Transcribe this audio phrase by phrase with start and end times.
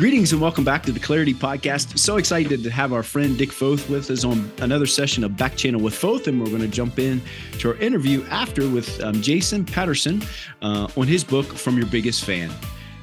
[0.00, 1.98] Greetings and welcome back to the Clarity Podcast.
[1.98, 5.58] So excited to have our friend Dick Foth with us on another session of Back
[5.58, 7.20] Channel with Foth, and we're going to jump in
[7.58, 10.22] to our interview after with um, Jason Patterson
[10.62, 12.50] uh, on his book From Your Biggest Fan.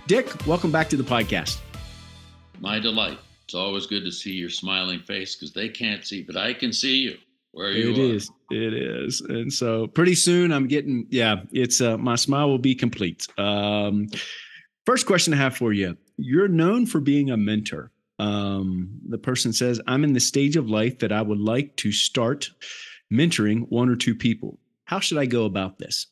[0.07, 1.59] Dick, welcome back to the podcast.
[2.61, 3.19] My delight.
[3.43, 6.73] It's always good to see your smiling face because they can't see, but I can
[6.73, 7.17] see you
[7.51, 8.15] where you It are.
[8.15, 8.31] is.
[8.49, 9.21] It is.
[9.21, 13.27] And so pretty soon I'm getting, yeah, it's uh, my smile will be complete.
[13.37, 14.07] Um,
[14.87, 17.91] first question I have for you You're known for being a mentor.
[18.19, 21.91] Um, the person says, I'm in the stage of life that I would like to
[21.91, 22.49] start
[23.13, 24.57] mentoring one or two people.
[24.85, 26.07] How should I go about this?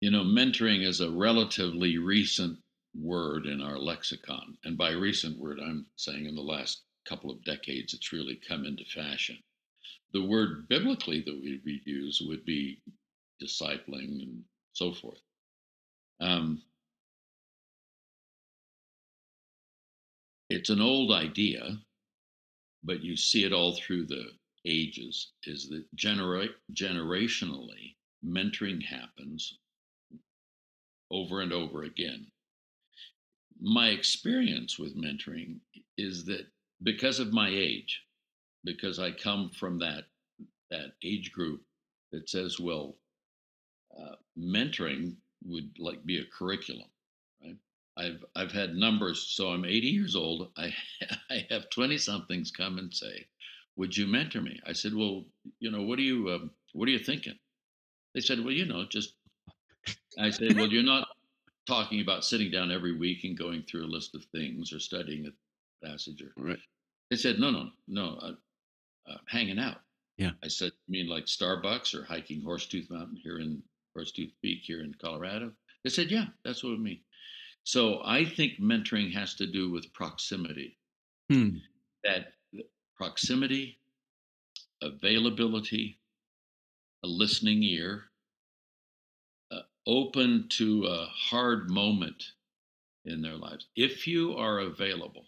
[0.00, 2.58] You know, mentoring is a relatively recent
[2.92, 4.58] word in our lexicon.
[4.64, 8.64] And by recent word, I'm saying in the last couple of decades, it's really come
[8.64, 9.38] into fashion.
[10.12, 12.82] The word biblically that we would use would be
[13.40, 14.42] discipling and
[14.72, 15.20] so forth.
[16.20, 16.62] Um,
[20.50, 21.78] it's an old idea,
[22.84, 24.26] but you see it all through the
[24.64, 29.58] ages, is that genera- generationally, mentoring happens
[31.10, 32.26] over and over again.
[33.60, 35.60] My experience with mentoring
[35.98, 36.46] is that
[36.82, 38.02] because of my age,
[38.64, 40.04] because I come from that
[40.70, 41.62] that age group
[42.12, 42.96] that says, well,
[43.98, 46.88] uh, mentoring would like be a curriculum,
[47.42, 47.56] right?
[47.96, 50.50] I've I've had numbers, so I'm 80 years old.
[50.56, 50.74] I
[51.30, 53.26] I have 20 somethings come and say,
[53.76, 55.24] "Would you mentor me?" I said, "Well,
[55.60, 57.38] you know, what are you um, what are you thinking?"
[58.14, 59.14] They said, "Well, you know, just."
[60.18, 61.08] I said, "Well, you're not
[61.66, 65.26] talking about sitting down every week and going through a list of things or studying
[65.26, 66.58] a passage or." Right.
[67.10, 68.32] They said, "No, no, no, uh,
[69.10, 69.78] uh, hanging out."
[70.16, 70.32] Yeah.
[70.42, 73.62] I said, "You mean like Starbucks or hiking Horsetooth Mountain here in
[73.96, 75.52] Horsetooth Peak here in Colorado?"
[75.84, 77.00] They said, "Yeah, that's what I mean."
[77.64, 80.78] So I think mentoring has to do with proximity.
[81.30, 81.58] Hmm.
[82.04, 82.34] That
[82.96, 83.78] proximity,
[84.80, 86.00] availability,
[87.04, 88.10] a listening ear,
[89.50, 92.32] uh, open to a hard moment
[93.04, 93.66] in their lives.
[93.76, 95.26] If you are available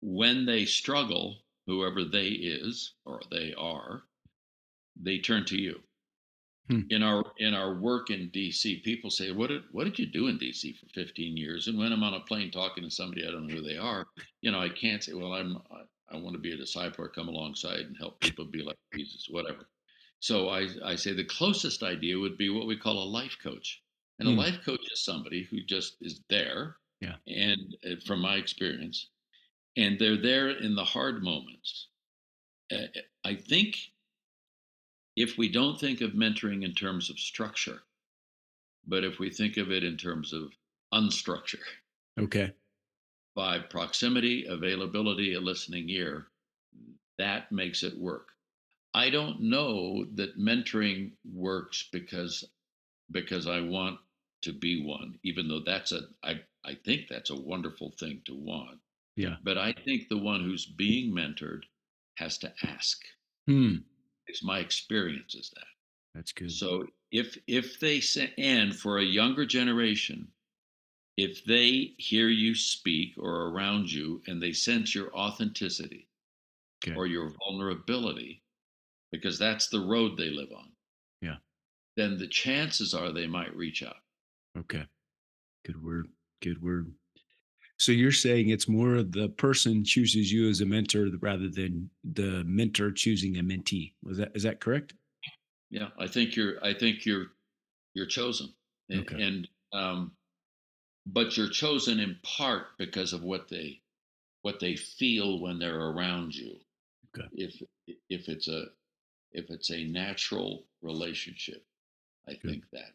[0.00, 4.04] when they struggle, whoever they is or they are,
[5.00, 5.80] they turn to you.
[6.68, 6.86] Hmm.
[6.88, 10.28] In our in our work in DC, people say, "What did what did you do
[10.28, 13.30] in DC for 15 years?" And when I'm on a plane talking to somebody I
[13.30, 14.06] don't know who they are,
[14.40, 17.08] you know, I can't say, "Well, I'm I, I want to be a disciple or
[17.08, 19.68] come alongside and help people be like Jesus, whatever."
[20.20, 23.82] So I I say the closest idea would be what we call a life coach,
[24.18, 24.28] and Hmm.
[24.28, 26.78] a life coach is somebody who just is there.
[27.00, 27.16] Yeah.
[27.28, 29.10] And uh, from my experience,
[29.76, 31.88] and they're there in the hard moments.
[32.70, 32.86] Uh,
[33.24, 33.92] I think
[35.16, 37.82] if we don't think of mentoring in terms of structure,
[38.86, 40.52] but if we think of it in terms of
[40.94, 41.62] unstructure,
[42.18, 42.52] Okay.
[43.34, 46.28] by proximity, availability, a listening ear,
[47.18, 48.28] that makes it work.
[48.94, 52.44] I don't know that mentoring works because
[53.10, 54.00] because I want
[54.42, 58.34] to be one, even though that's a I, I think that's a wonderful thing to
[58.34, 58.80] want.
[59.16, 59.36] Yeah.
[59.42, 61.62] But I think the one who's being mentored
[62.16, 63.02] has to ask.
[63.46, 63.76] Hmm.
[64.26, 65.66] It's my experience is that.
[66.14, 66.50] That's good.
[66.50, 70.28] So if if they say, and for a younger generation,
[71.16, 76.08] if they hear you speak or around you and they sense your authenticity
[76.84, 76.94] Okay.
[76.94, 78.42] or your vulnerability,
[79.10, 80.70] because that's the road they live on.
[81.22, 81.36] Yeah.
[81.96, 83.96] Then the chances are they might reach out.
[84.58, 84.84] Okay.
[85.64, 86.08] Good word.
[86.42, 86.92] Good word.
[87.78, 92.42] So you're saying it's more the person chooses you as a mentor rather than the
[92.44, 93.92] mentor choosing a mentee.
[94.02, 94.94] Was that is that correct?
[95.70, 96.64] Yeah, I think you're.
[96.64, 97.26] I think you're.
[97.94, 98.52] You're chosen,
[98.90, 99.22] and, Okay.
[99.22, 100.12] and um,
[101.06, 103.80] but you're chosen in part because of what they,
[104.42, 106.56] what they feel when they're around you.
[107.16, 107.26] Okay.
[107.32, 107.62] If
[108.10, 108.64] if it's a,
[109.32, 111.64] if it's a natural relationship,
[112.28, 112.50] I Good.
[112.50, 112.92] think that.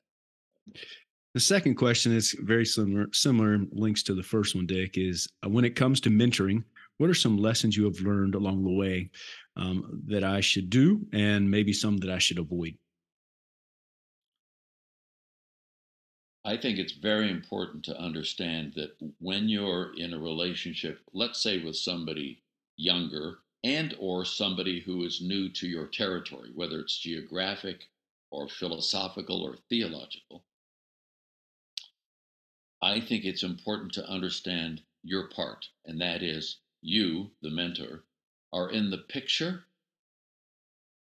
[1.33, 5.49] The second question is very similar, similar links to the first one, Dick, is uh,
[5.49, 6.63] when it comes to mentoring,
[6.97, 9.09] what are some lessons you have learned along the way
[9.55, 12.77] um, that I should do and maybe some that I should avoid?
[16.43, 21.63] I think it's very important to understand that when you're in a relationship, let's say
[21.63, 22.43] with somebody
[22.75, 27.87] younger and or somebody who is new to your territory, whether it's geographic
[28.31, 30.43] or philosophical or theological,
[32.81, 38.03] I think it's important to understand your part, and that is you, the mentor,
[38.53, 39.63] are in the picture,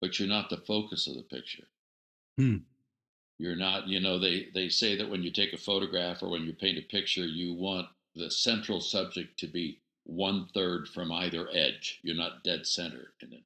[0.02, 1.68] but you're not the focus of the picture.
[2.38, 2.58] Hmm.
[3.38, 6.44] You're not, you know, they, they say that when you take a photograph or when
[6.44, 11.48] you paint a picture, you want the central subject to be one third from either
[11.52, 12.00] edge.
[12.04, 13.44] You're not dead center in it.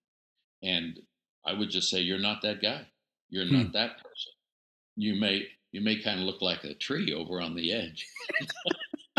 [0.63, 1.00] And
[1.45, 2.88] I would just say you're not that guy.
[3.30, 3.56] You're hmm.
[3.56, 4.33] not that person.
[4.95, 8.07] You may you may kind of look like a tree over on the edge.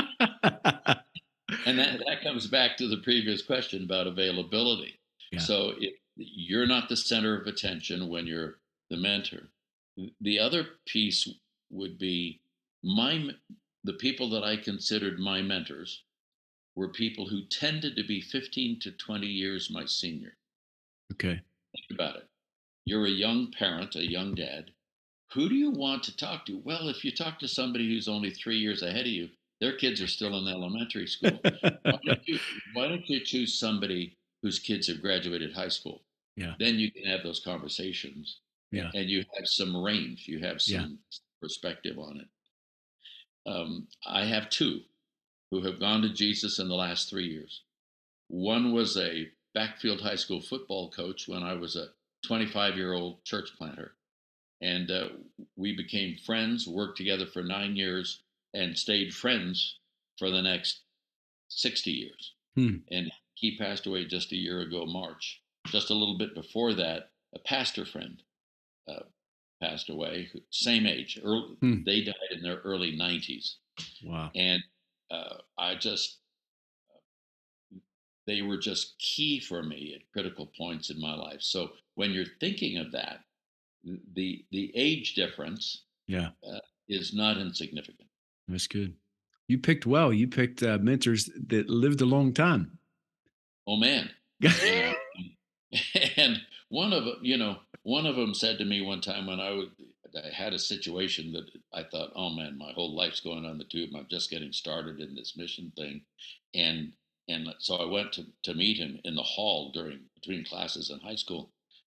[0.18, 4.98] and that, that comes back to the previous question about availability.
[5.32, 5.40] Yeah.
[5.40, 8.56] So if you're not the center of attention when you're
[8.88, 9.48] the mentor.
[10.22, 11.28] The other piece
[11.70, 12.40] would be
[12.82, 13.28] my
[13.84, 16.04] the people that I considered my mentors
[16.74, 20.38] were people who tended to be 15 to 20 years my senior.
[21.12, 21.40] Okay.
[21.74, 22.28] Think about it.
[22.86, 24.70] You're a young parent, a young dad.
[25.36, 26.62] Who do you want to talk to?
[26.64, 29.28] Well, if you talk to somebody who's only three years ahead of you,
[29.60, 31.38] their kids are still in elementary school.
[31.42, 32.38] why, don't you,
[32.72, 36.00] why don't you choose somebody whose kids have graduated high school?
[36.36, 36.54] Yeah.
[36.58, 38.38] Then you can have those conversations.
[38.72, 38.90] Yeah.
[38.94, 40.24] And you have some range.
[40.26, 41.18] You have some yeah.
[41.42, 43.50] perspective on it.
[43.50, 44.80] Um, I have two
[45.50, 47.62] who have gone to Jesus in the last three years.
[48.28, 51.88] One was a backfield high school football coach when I was a
[52.26, 53.92] 25 year old church planter.
[54.60, 55.08] And uh,
[55.56, 58.22] we became friends, worked together for nine years,
[58.54, 59.78] and stayed friends
[60.18, 60.80] for the next
[61.48, 62.34] 60 years.
[62.54, 62.76] Hmm.
[62.90, 65.42] And he passed away just a year ago, March.
[65.66, 68.22] Just a little bit before that, a pastor friend
[68.88, 69.02] uh,
[69.62, 71.20] passed away, same age.
[71.22, 71.82] Early, hmm.
[71.84, 73.56] They died in their early 90s.
[74.04, 74.30] Wow.
[74.34, 74.62] And
[75.10, 76.18] uh, I just,
[78.26, 81.42] they were just key for me at critical points in my life.
[81.42, 83.20] So when you're thinking of that,
[83.84, 88.08] the the age difference yeah uh, is not insignificant.
[88.48, 88.94] That's good.
[89.48, 90.12] You picked well.
[90.12, 92.78] You picked uh, mentors that lived a long time.
[93.66, 94.10] Oh man.
[96.16, 99.40] and one of them, you know, one of them said to me one time when
[99.40, 99.68] I was,
[100.16, 103.64] I had a situation that I thought, oh man, my whole life's going on the
[103.64, 103.90] tube.
[103.96, 106.02] I'm just getting started in this mission thing,
[106.54, 106.92] and
[107.28, 111.00] and so I went to to meet him in the hall during between classes in
[111.00, 111.50] high school,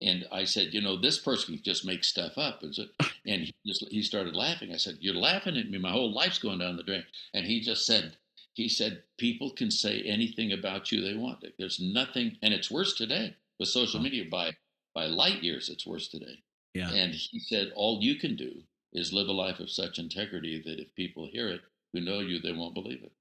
[0.03, 2.85] and I said, you know, this person can just make stuff up, and so,
[3.27, 4.73] and he just he started laughing.
[4.73, 5.79] I said, you're laughing at me.
[5.79, 7.05] My whole life's going down the drain,
[7.35, 8.17] and he just said,
[8.55, 11.45] he said, people can say anything about you they want.
[11.59, 14.53] There's nothing, and it's worse today with social media by
[14.95, 15.69] by light years.
[15.69, 16.43] It's worse today.
[16.75, 16.91] Yeah.
[16.93, 18.63] And he said, all you can do
[18.93, 21.63] is live a life of such integrity that if people hear it
[21.93, 23.13] who know you, they won't believe it.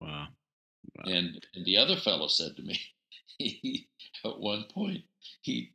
[0.00, 0.28] Wow.
[0.96, 1.04] wow.
[1.12, 2.80] And, and the other fellow said to me,
[3.38, 3.88] he,
[4.24, 5.04] at one point,
[5.42, 5.72] he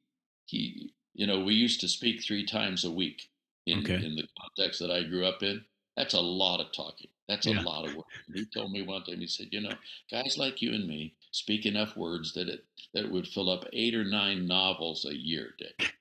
[0.54, 3.30] he you know we used to speak three times a week
[3.66, 3.96] in okay.
[3.96, 5.64] in the context that I grew up in.
[5.98, 7.10] That's a lot of talking.
[7.30, 8.08] That's a lot of work.
[8.28, 9.76] And he told me one time, he said, you know,
[10.12, 13.66] guys like you and me speak enough words that it that it would fill up
[13.74, 15.94] eight or nine novels a year, Dick.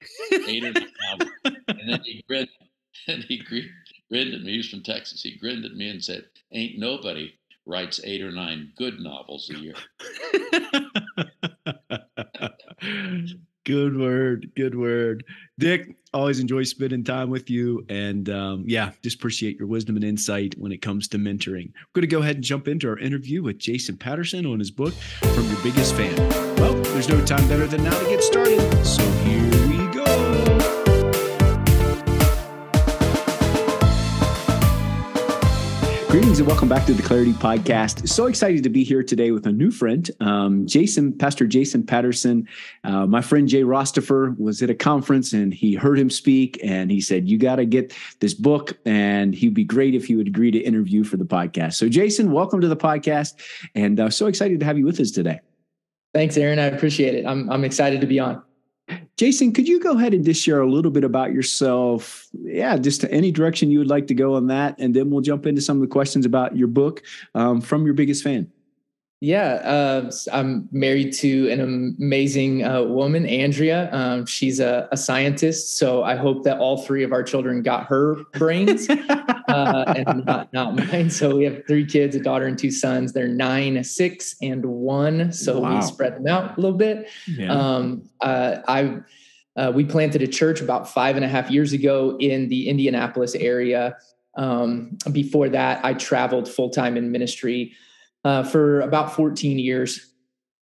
[0.48, 1.30] eight or nine novels.
[1.44, 2.48] And then he grinned
[3.08, 4.52] and he grinned at me.
[4.52, 5.22] He was from Texas.
[5.22, 7.32] He grinned at me and said, Ain't nobody
[7.66, 9.74] writes eight or nine good novels a year.
[13.64, 14.50] Good word.
[14.56, 15.24] Good word.
[15.58, 17.84] Dick, always enjoy spending time with you.
[17.88, 21.72] And um, yeah, just appreciate your wisdom and insight when it comes to mentoring.
[21.74, 24.70] We're going to go ahead and jump into our interview with Jason Patterson on his
[24.70, 26.16] book, From Your Biggest Fan.
[26.56, 28.60] Well, there's no time better than now to get started.
[28.84, 29.61] So here
[36.12, 38.06] Greetings and welcome back to the Clarity Podcast.
[38.06, 42.46] So excited to be here today with a new friend, um, Jason, Pastor Jason Patterson.
[42.84, 46.90] Uh, my friend Jay Rostifer was at a conference and he heard him speak and
[46.90, 50.26] he said, You got to get this book and he'd be great if you would
[50.26, 51.76] agree to interview for the podcast.
[51.76, 53.32] So, Jason, welcome to the podcast
[53.74, 55.40] and uh, so excited to have you with us today.
[56.12, 56.58] Thanks, Aaron.
[56.58, 57.24] I appreciate it.
[57.24, 58.42] I'm, I'm excited to be on.
[59.16, 62.26] Jason, could you go ahead and just share a little bit about yourself?
[62.42, 64.76] Yeah, just any direction you would like to go on that.
[64.78, 67.02] And then we'll jump into some of the questions about your book
[67.34, 68.51] um, from your biggest fan.
[69.22, 73.88] Yeah, uh, I'm married to an amazing uh, woman, Andrea.
[73.92, 77.86] Um, she's a, a, scientist, so I hope that all three of our children got
[77.86, 78.90] her brains
[79.48, 81.08] uh, and not, not mine.
[81.08, 83.12] So we have three kids, a daughter and two sons.
[83.12, 85.32] They're nine, six, and one.
[85.32, 85.76] So wow.
[85.76, 87.08] we spread them out a little bit.
[87.28, 87.52] Yeah.
[87.52, 89.02] Um, uh, I
[89.54, 93.36] uh, we planted a church about five and a half years ago in the Indianapolis
[93.36, 93.96] area.
[94.34, 97.74] Um, before that, I traveled full time in ministry
[98.24, 100.12] uh, for about 14 years.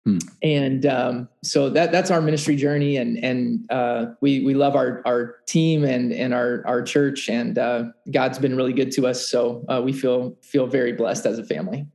[0.05, 0.19] Hmm.
[0.43, 5.03] And um, so that that's our ministry journey, and and uh, we we love our
[5.05, 9.29] our team and and our our church, and uh, God's been really good to us.
[9.29, 11.87] So uh, we feel feel very blessed as a family.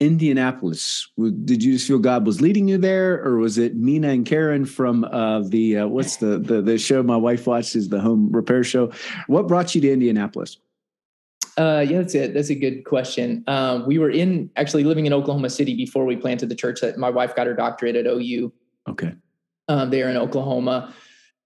[0.00, 1.08] Indianapolis.
[1.16, 4.66] Did you just feel God was leading you there, or was it Mina and Karen
[4.66, 8.62] from uh, the uh, what's the, the the show my wife watches, the home repair
[8.62, 8.92] show?
[9.28, 10.58] What brought you to Indianapolis?
[11.56, 12.34] Uh, yeah, that's it.
[12.34, 13.42] That's a good question.
[13.46, 16.80] Um, we were in actually living in Oklahoma City before we planted the church.
[16.80, 18.52] That my wife got her doctorate at OU.
[18.88, 19.14] Okay.
[19.68, 20.94] Um, there in Oklahoma,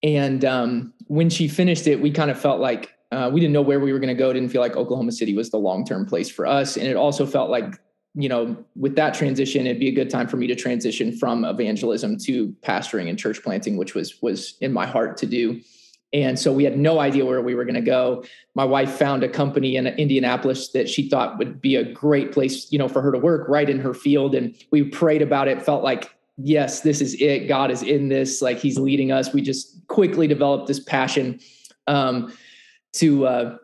[0.03, 3.63] and um, when she finished it, we kind of felt like uh, we didn't know
[3.63, 4.33] where we were going to go.
[4.33, 7.25] Didn't feel like Oklahoma City was the long term place for us, and it also
[7.25, 7.81] felt like
[8.15, 11.45] you know, with that transition, it'd be a good time for me to transition from
[11.45, 15.61] evangelism to pastoring and church planting, which was was in my heart to do.
[16.13, 18.25] And so we had no idea where we were going to go.
[18.55, 22.73] My wife found a company in Indianapolis that she thought would be a great place,
[22.73, 24.35] you know, for her to work right in her field.
[24.35, 27.47] And we prayed about it, felt like, yes, this is it.
[27.47, 28.43] God is in this.
[28.43, 29.33] Like he's leading us.
[29.33, 31.39] We just quickly developed this passion
[31.87, 32.33] um,
[32.95, 33.57] to uh,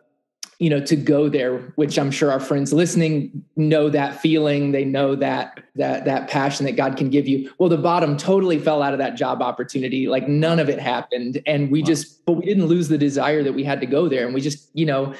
[0.59, 4.71] you know to go there which i'm sure our friends listening know that feeling.
[4.71, 7.51] They know that that that passion that god can give you.
[7.57, 10.07] Well the bottom totally fell out of that job opportunity.
[10.07, 11.41] Like none of it happened.
[11.45, 11.87] And we wow.
[11.87, 14.25] just but we didn't lose the desire that we had to go there.
[14.25, 15.13] And we just you know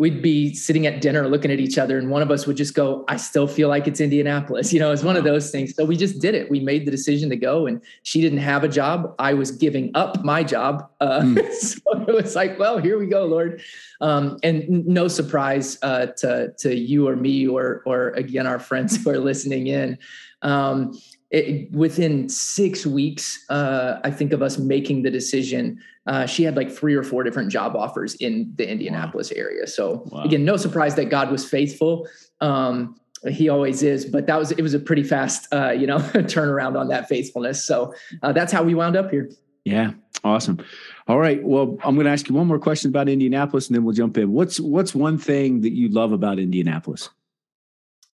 [0.00, 2.74] we'd be sitting at dinner looking at each other and one of us would just
[2.74, 5.74] go i still feel like it's indianapolis you know it's one of those things.
[5.74, 6.50] So we just did it.
[6.50, 9.14] We made the decision to go and she didn't have a job.
[9.18, 10.90] I was giving up my job.
[11.00, 11.52] Uh, mm.
[11.70, 13.62] so it was like well here we go lord.
[14.00, 18.96] Um, and no surprise uh, to, to you or me or, or again our friends
[19.04, 19.98] who are listening in.
[20.42, 20.98] Um,
[21.30, 25.80] it, within six weeks, uh, I think of us making the decision.
[26.10, 29.40] Uh, she had like three or four different job offers in the Indianapolis wow.
[29.40, 29.66] area.
[29.68, 30.24] So wow.
[30.24, 32.08] again, no surprise that God was faithful.
[32.40, 32.98] Um,
[33.28, 36.76] he always is, but that was it was a pretty fast, uh, you know, turnaround
[36.76, 37.64] on that faithfulness.
[37.64, 39.30] So uh, that's how we wound up here.
[39.64, 39.92] Yeah,
[40.24, 40.58] awesome.
[41.06, 41.40] All right.
[41.44, 44.18] Well, I'm going to ask you one more question about Indianapolis, and then we'll jump
[44.18, 44.32] in.
[44.32, 47.08] What's what's one thing that you love about Indianapolis?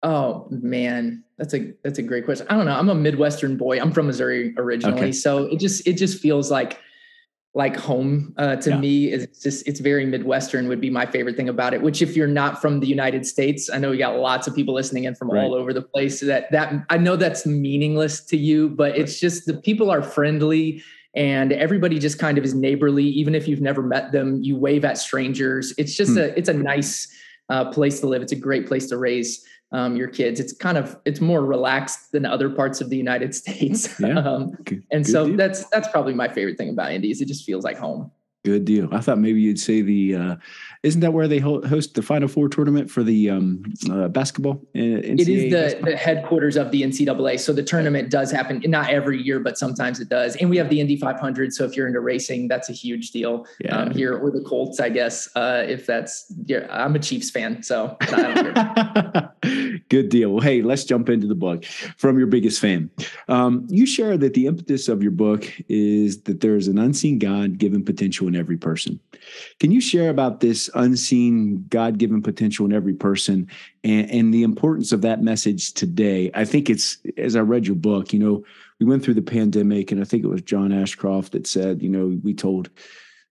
[0.02, 2.48] Oh man, that's a that's a great question.
[2.50, 2.76] I don't know.
[2.76, 3.80] I'm a Midwestern boy.
[3.80, 5.12] I'm from Missouri originally, okay.
[5.12, 6.80] so it just it just feels like
[7.56, 8.78] like home uh, to yeah.
[8.78, 9.06] me.
[9.12, 11.82] It's just it's very Midwestern would be my favorite thing about it.
[11.82, 14.74] Which if you're not from the United States, I know we got lots of people
[14.74, 15.44] listening in from right.
[15.44, 16.20] all over the place.
[16.22, 20.82] That that I know that's meaningless to you, but it's just the people are friendly
[21.16, 23.06] and everybody just kind of is neighborly.
[23.06, 25.74] Even if you've never met them, you wave at strangers.
[25.78, 26.20] It's just hmm.
[26.20, 27.08] a it's a nice
[27.50, 28.24] uh, place to live.
[28.24, 30.40] It's a great place to raise um, your kids.
[30.40, 34.00] It's kind of it's more relaxed than other parts of the United States.
[34.00, 34.20] Yeah.
[34.20, 35.36] um, good, and good so deal.
[35.36, 38.12] that's that's probably my favorite thing about Indy is it just feels like home.
[38.44, 38.90] Good deal.
[38.92, 40.36] I thought maybe you'd say the uh,
[40.84, 44.62] isn't that where they host the Final Four tournament for the um, uh, basketball?
[44.76, 45.92] NCAA it is the, basketball?
[45.92, 47.40] the headquarters of the NCAA.
[47.40, 50.36] So the tournament does happen, not every year, but sometimes it does.
[50.36, 51.54] And we have the Indy 500.
[51.54, 53.78] So if you're into racing, that's a huge deal yeah.
[53.78, 55.34] um, here, or the Colts, I guess.
[55.38, 57.98] Uh, if that's, yeah, I'm a Chiefs fan, so
[59.90, 60.32] Good deal.
[60.32, 61.64] Well, hey, let's jump into the book
[61.98, 62.90] from your biggest fan.
[63.30, 67.20] Um, you share that the impetus of your book is that there is an unseen
[67.20, 69.00] God given potential in every person.
[69.60, 73.48] Can you share about this unseen God given potential in every person
[73.84, 76.32] and, and the importance of that message today?
[76.34, 78.44] I think it's, as I read your book, you know,
[78.80, 81.90] we went through the pandemic, and I think it was John Ashcroft that said, you
[81.90, 82.70] know, we told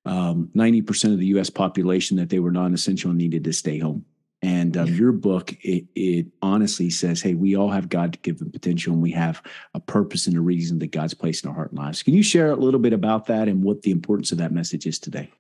[0.05, 3.79] um, 90% of the US population that they were non essential and needed to stay
[3.79, 4.05] home.
[4.43, 8.93] And um, your book, it, it, honestly says, hey, we all have God given potential
[8.93, 9.41] and we have
[9.75, 12.03] a purpose and a reason that God's placed in our heart and lives.
[12.03, 14.85] Can you share a little bit about that and what the importance of that message
[14.85, 15.31] is today?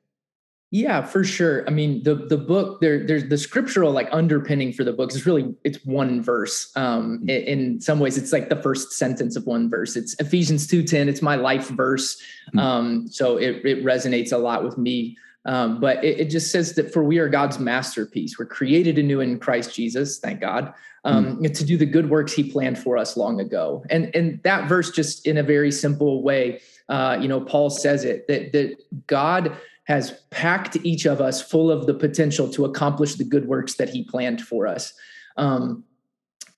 [0.74, 1.66] Yeah, for sure.
[1.66, 5.26] I mean, the the book there there's the scriptural like underpinning for the book is
[5.26, 6.72] really it's one verse.
[6.76, 7.28] Um, mm-hmm.
[7.28, 9.96] in some ways, it's like the first sentence of one verse.
[9.96, 11.10] It's Ephesians two ten.
[11.10, 12.16] It's my life verse.
[12.48, 12.58] Mm-hmm.
[12.58, 15.18] Um, so it it resonates a lot with me.
[15.44, 18.38] Um, but it, it, just says that for we are God's masterpiece.
[18.38, 20.72] We're created anew in Christ Jesus, thank God,
[21.04, 21.54] um, mm.
[21.54, 23.84] to do the good works He planned for us long ago.
[23.90, 28.04] And and that verse, just in a very simple way, uh, you know, Paul says
[28.04, 28.76] it that that
[29.08, 33.74] God has packed each of us full of the potential to accomplish the good works
[33.74, 34.94] that He planned for us.
[35.36, 35.82] Um,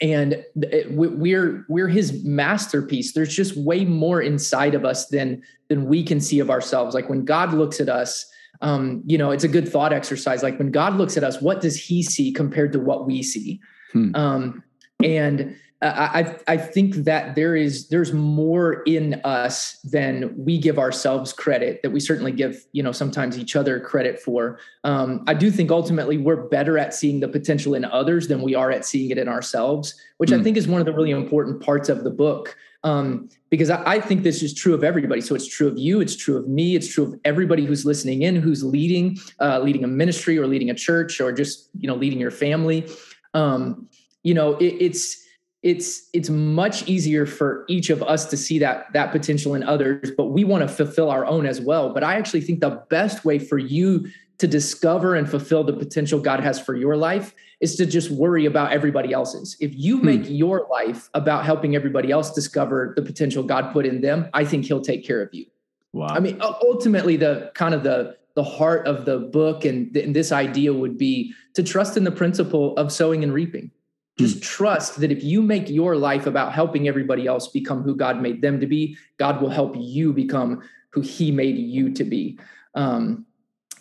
[0.00, 5.86] and it, we're we're his masterpiece there's just way more inside of us than than
[5.86, 8.28] we can see of ourselves like when god looks at us
[8.60, 10.42] um, you know, it's a good thought exercise.
[10.42, 13.60] Like when God looks at us, what does He see compared to what we see?
[13.92, 14.14] Hmm.
[14.14, 14.64] Um,
[15.02, 21.32] and I, I think that there is there's more in us than we give ourselves
[21.32, 24.58] credit that we certainly give you know sometimes each other credit for.
[24.84, 28.54] Um, I do think ultimately we're better at seeing the potential in others than we
[28.54, 30.34] are at seeing it in ourselves, which mm.
[30.34, 30.44] I hmm.
[30.44, 32.56] think is one of the really important parts of the book.
[32.84, 35.22] Um, because I, I, think this is true of everybody.
[35.22, 38.22] So it's true of you, it's true of me, it's true of everybody who's listening
[38.22, 41.94] in, who's leading, uh, leading a ministry or leading a church or just you know
[41.94, 42.86] leading your family.
[43.32, 43.88] Um,
[44.22, 45.24] you know, it, it's
[45.64, 50.10] it's it's much easier for each of us to see that that potential in others
[50.14, 53.24] but we want to fulfill our own as well but i actually think the best
[53.24, 57.34] way for you to discover and fulfill the potential god has for your life
[57.64, 60.06] is to just worry about everybody else's if you hmm.
[60.06, 64.44] make your life about helping everybody else discover the potential god put in them i
[64.44, 65.46] think he'll take care of you
[65.92, 70.14] wow i mean ultimately the kind of the the heart of the book and, and
[70.14, 73.70] this idea would be to trust in the principle of sowing and reaping
[74.18, 74.42] just mm.
[74.42, 78.42] trust that if you make your life about helping everybody else become who God made
[78.42, 82.38] them to be, God will help you become who He made you to be.
[82.74, 83.26] Um,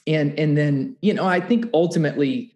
[0.07, 2.52] and and then you know, I think ultimately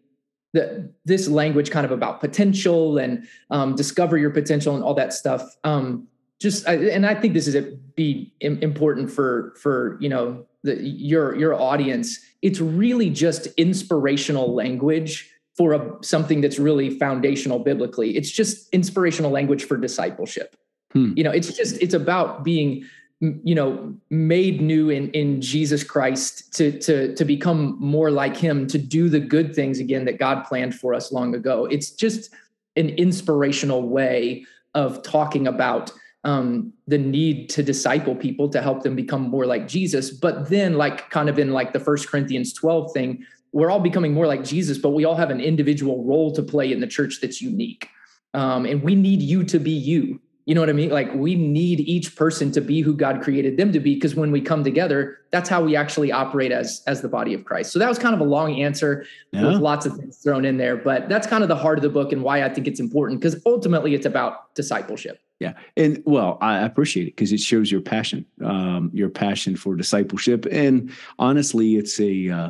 [0.54, 5.14] that this language kind of about potential and um, discover your potential and all that
[5.14, 5.44] stuff.
[5.64, 6.08] Um,
[6.40, 7.64] just and I think this is a,
[7.96, 12.20] be important for for you know the, your your audience.
[12.42, 18.16] It's really just inspirational language for a, something that's really foundational biblically.
[18.16, 20.56] It's just inspirational language for discipleship.
[20.94, 21.14] Hmm.
[21.16, 22.86] You know, it's just it's about being
[23.20, 28.68] you know made new in in Jesus Christ to to to become more like him
[28.68, 31.66] to do the good things again that God planned for us long ago.
[31.66, 32.34] It's just
[32.76, 34.46] an inspirational way
[34.76, 35.92] of talking about
[36.24, 40.12] um, the need to disciple people to help them become more like Jesus.
[40.12, 44.14] But then, like kind of in like the First Corinthians 12 thing, we're all becoming
[44.14, 47.20] more like Jesus, but we all have an individual role to play in the church
[47.22, 47.90] that's unique.
[48.34, 50.20] Um, and we need you to be you.
[50.48, 50.92] You know what I mean?
[50.92, 54.32] Like we need each person to be who God created them to be, because when
[54.32, 57.74] we come together, that's how we actually operate as as the body of Christ.
[57.74, 59.46] So that was kind of a long answer yeah.
[59.46, 61.90] with lots of things thrown in there, but that's kind of the heart of the
[61.90, 65.20] book and why I think it's important because ultimately it's about discipleship.
[65.42, 69.76] Yeah, and well, I appreciate it because it shows your passion, um, your passion for
[69.76, 72.50] discipleship, and honestly, it's a uh,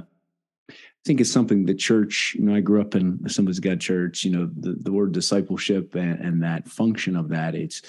[1.07, 4.23] think it's something the church, you know, I grew up in Assemblies of God church,
[4.25, 7.81] you know, the, the word discipleship and, and that function of that, it's,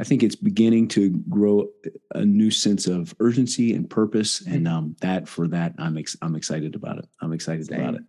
[0.00, 1.68] I think it's beginning to grow
[2.14, 4.44] a new sense of urgency and purpose.
[4.46, 4.76] And mm-hmm.
[4.76, 7.08] um, that for that, I'm, ex- I'm excited about it.
[7.22, 7.80] I'm excited Same.
[7.80, 8.02] about it.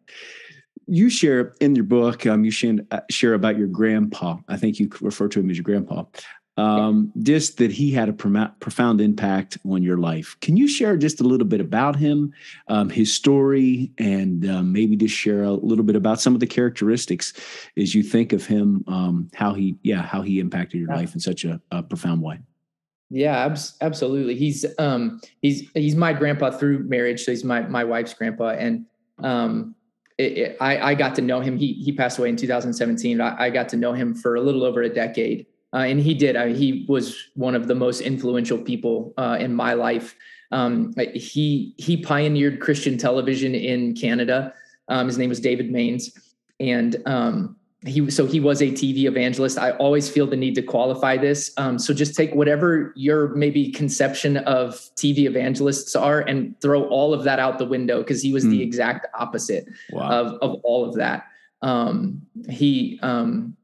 [0.88, 4.38] You share in your book, um, you share, uh, share about your grandpa.
[4.48, 6.04] I think you refer to him as your grandpa
[6.60, 10.36] um, just that he had a profound impact on your life.
[10.42, 12.34] Can you share just a little bit about him,
[12.68, 16.48] um, his story, and um, maybe just share a little bit about some of the
[16.48, 17.34] characteristics
[17.78, 21.22] as you think of him, um, how he, yeah, how he impacted your life in
[21.22, 22.40] such a, a profound way?
[23.10, 24.36] Yeah, abs- absolutely.
[24.36, 28.86] He's um, he's he's my grandpa through marriage, so he's my my wife's grandpa, and
[29.24, 29.76] um,
[30.18, 31.58] it, it, I, I got to know him.
[31.58, 33.20] He he passed away in 2017.
[33.20, 35.48] I, I got to know him for a little over a decade.
[35.74, 36.36] Uh, and he did.
[36.36, 40.16] Uh, he was one of the most influential people uh, in my life.
[40.52, 44.54] Um, he he pioneered Christian television in Canada.
[44.88, 46.10] Um, his name was David Mainse,
[46.60, 47.56] and um,
[47.86, 49.58] he so he was a TV evangelist.
[49.58, 51.54] I always feel the need to qualify this.
[51.58, 57.14] Um, so just take whatever your maybe conception of TV evangelists are and throw all
[57.14, 58.50] of that out the window because he was mm.
[58.50, 58.64] the hmm.
[58.64, 60.10] exact opposite wow.
[60.10, 61.28] of of all of that.
[61.62, 63.56] Um, he um,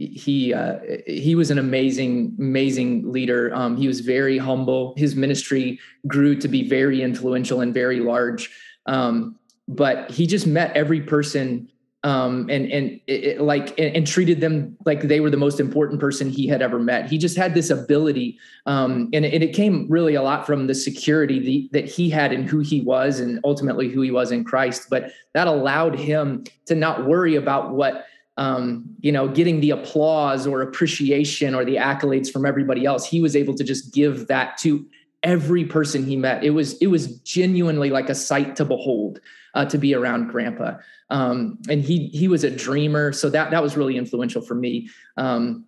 [0.00, 3.54] he uh, he was an amazing amazing leader.
[3.54, 4.94] Um, he was very humble.
[4.96, 8.50] His ministry grew to be very influential and very large.
[8.86, 9.36] Um,
[9.68, 11.68] but he just met every person
[12.02, 16.00] um, and and it, like and, and, treated them like they were the most important
[16.00, 17.10] person he had ever met.
[17.10, 20.74] He just had this ability, um, and, and, it came really a lot from the
[20.74, 24.44] security the, that he had in who he was, and ultimately who he was in
[24.44, 24.86] Christ.
[24.88, 28.06] But that allowed him to not worry about what
[28.40, 33.06] um, you know, getting the applause or appreciation or the accolades from everybody else.
[33.06, 34.84] He was able to just give that to
[35.22, 36.42] every person he met.
[36.42, 39.20] It was it was genuinely like a sight to behold
[39.54, 40.78] uh, to be around Grandpa.
[41.10, 44.88] Um, and he he was a dreamer, so that that was really influential for me.
[45.18, 45.66] Um,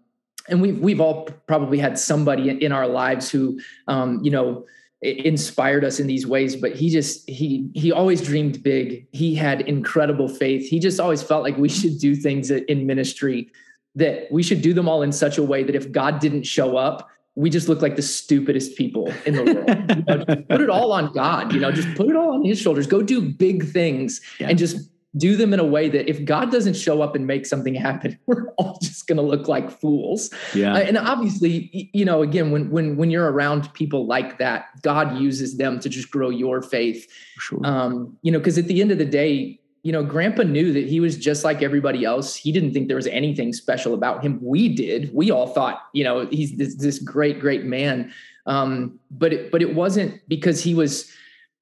[0.49, 4.65] and we've we've all probably had somebody in our lives who, um, you know
[5.03, 9.07] inspired us in these ways but he just he he always dreamed big.
[9.13, 10.69] He had incredible faith.
[10.69, 13.51] He just always felt like we should do things in ministry
[13.95, 16.77] that we should do them all in such a way that if god didn't show
[16.77, 19.97] up we just look like the stupidest people in the world.
[19.97, 22.61] You know, put it all on god you know just put it all on his
[22.61, 22.87] shoulders.
[22.87, 24.49] Go do big things yeah.
[24.49, 27.47] and just do them in a way that if God doesn't show up and make
[27.47, 30.31] something happen, we're all just going to look like fools.
[30.55, 30.75] Yeah.
[30.75, 35.19] Uh, and obviously, you know, again, when when when you're around people like that, God
[35.19, 37.07] uses them to just grow your faith.
[37.39, 37.61] Sure.
[37.65, 40.87] Um, you know, because at the end of the day, you know, Grandpa knew that
[40.87, 42.37] he was just like everybody else.
[42.37, 44.39] He didn't think there was anything special about him.
[44.41, 45.13] We did.
[45.13, 48.13] We all thought, you know, he's this, this great, great man.
[48.47, 51.13] Um, but it, but it wasn't because he was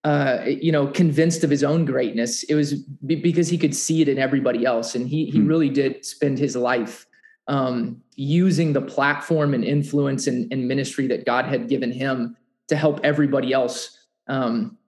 [0.05, 2.43] uh, you know, convinced of his own greatness.
[2.45, 5.47] It was b- because he could see it in everybody else, and he he hmm.
[5.47, 7.07] really did spend his life
[7.49, 12.37] um, using the platform and influence and, and, ministry that God had given him
[12.69, 14.79] to help everybody else um,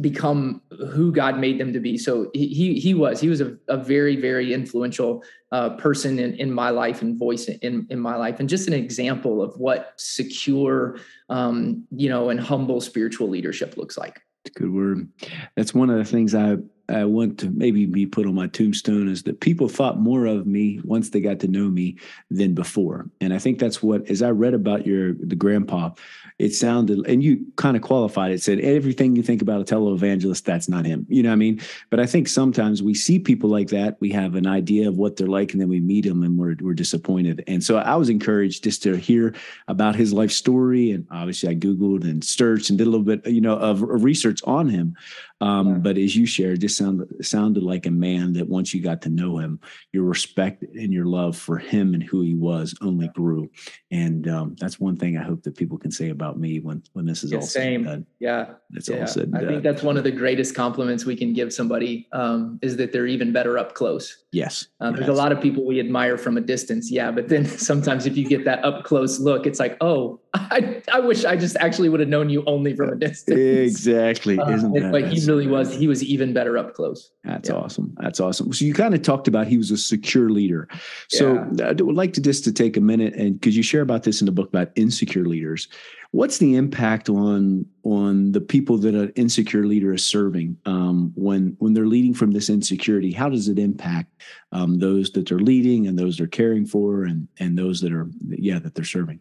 [0.00, 1.96] become who God made them to be.
[1.98, 6.52] So he he was he was a, a very very influential uh, person in, in
[6.52, 10.98] my life and voice in in my life, and just an example of what secure,
[11.28, 14.22] um, you know, and humble spiritual leadership looks like.
[14.54, 15.08] Good word.
[15.56, 16.56] That's one of the things I
[16.88, 20.46] I want to maybe be put on my tombstone is that people thought more of
[20.46, 21.96] me once they got to know me
[22.30, 23.10] than before.
[23.20, 25.90] And I think that's what, as I read about your the grandpa,
[26.38, 30.44] it sounded, and you kind of qualified it, said everything you think about a televangelist,
[30.44, 31.06] that's not him.
[31.08, 31.60] You know what I mean?
[31.90, 35.16] But I think sometimes we see people like that, we have an idea of what
[35.16, 37.42] they're like, and then we meet them and we're we're disappointed.
[37.46, 39.34] And so I was encouraged just to hear
[39.66, 43.26] about his life story, and obviously I googled and searched and did a little bit,
[43.26, 44.96] you know, of, of research on him.
[45.40, 45.74] Um, yeah.
[45.74, 49.10] But as you shared, just sounded sounded like a man that once you got to
[49.10, 49.60] know him,
[49.92, 53.50] your respect and your love for him and who he was only grew.
[53.90, 57.04] And um, that's one thing I hope that people can say about me when when
[57.04, 57.84] this is all same.
[57.84, 58.06] said done.
[58.18, 59.00] Yeah, that's yeah.
[59.00, 59.32] all said.
[59.34, 62.92] I think that's one of the greatest compliments we can give somebody um, is that
[62.92, 64.24] they're even better up close.
[64.32, 65.00] Yes, um, yes.
[65.00, 66.90] there's a lot of people we admire from a distance.
[66.90, 70.82] Yeah, but then sometimes if you get that up close look, it's like, oh, I,
[70.92, 73.38] I wish I just actually would have known you only from a distance.
[73.38, 74.38] Exactly.
[74.38, 74.92] Uh, Isn't that?
[74.92, 75.74] But he really was.
[75.74, 77.10] He was even better up close.
[77.24, 77.56] That's yeah.
[77.56, 77.94] awesome.
[78.00, 78.52] That's awesome.
[78.52, 80.68] So you kind of talked about he was a secure leader.
[81.08, 81.68] So yeah.
[81.68, 84.20] I would like to just to take a minute and because you share about this
[84.20, 85.68] in the book about insecure leaders.
[86.12, 91.56] What's the impact on on the people that an insecure leader is serving um, when
[91.58, 93.12] when they're leading from this insecurity?
[93.12, 94.12] How does it impact
[94.52, 98.08] um, those that they're leading and those they're caring for and and those that are
[98.28, 99.20] yeah that they're serving?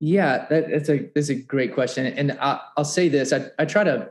[0.00, 3.64] Yeah, that, that's a that's a great question, and I, will say this: I, I
[3.64, 4.10] try to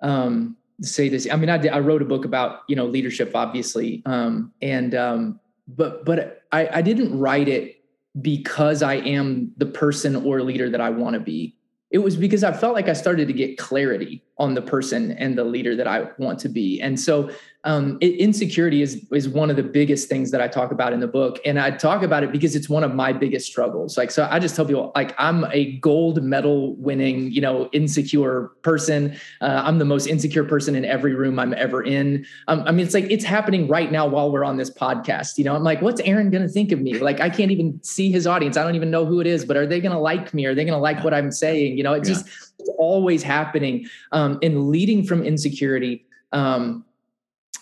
[0.00, 1.28] um, say this.
[1.30, 5.40] I mean, I, I wrote a book about you know leadership, obviously, um, and um,
[5.68, 7.84] but but I, I didn't write it
[8.20, 11.56] because I am the person or leader that I want to be.
[11.90, 15.36] It was because I felt like I started to get clarity on the person and
[15.36, 16.80] the leader that I want to be.
[16.80, 17.30] And so
[17.64, 21.00] um, it, insecurity is is one of the biggest things that I talk about in
[21.00, 23.96] the book, and I talk about it because it's one of my biggest struggles.
[23.96, 28.52] Like, so I just tell people, like, I'm a gold medal winning, you know, insecure
[28.62, 29.16] person.
[29.40, 32.26] Uh, I'm the most insecure person in every room I'm ever in.
[32.48, 35.38] Um, I mean, it's like it's happening right now while we're on this podcast.
[35.38, 36.98] You know, I'm like, what's Aaron going to think of me?
[36.98, 38.58] Like, I can't even see his audience.
[38.58, 40.44] I don't even know who it is, but are they going to like me?
[40.44, 41.78] Are they going to like what I'm saying?
[41.78, 42.16] You know, it's yeah.
[42.16, 42.26] just
[42.58, 43.86] it's always happening.
[44.12, 46.04] Um, and leading from insecurity.
[46.32, 46.84] Um,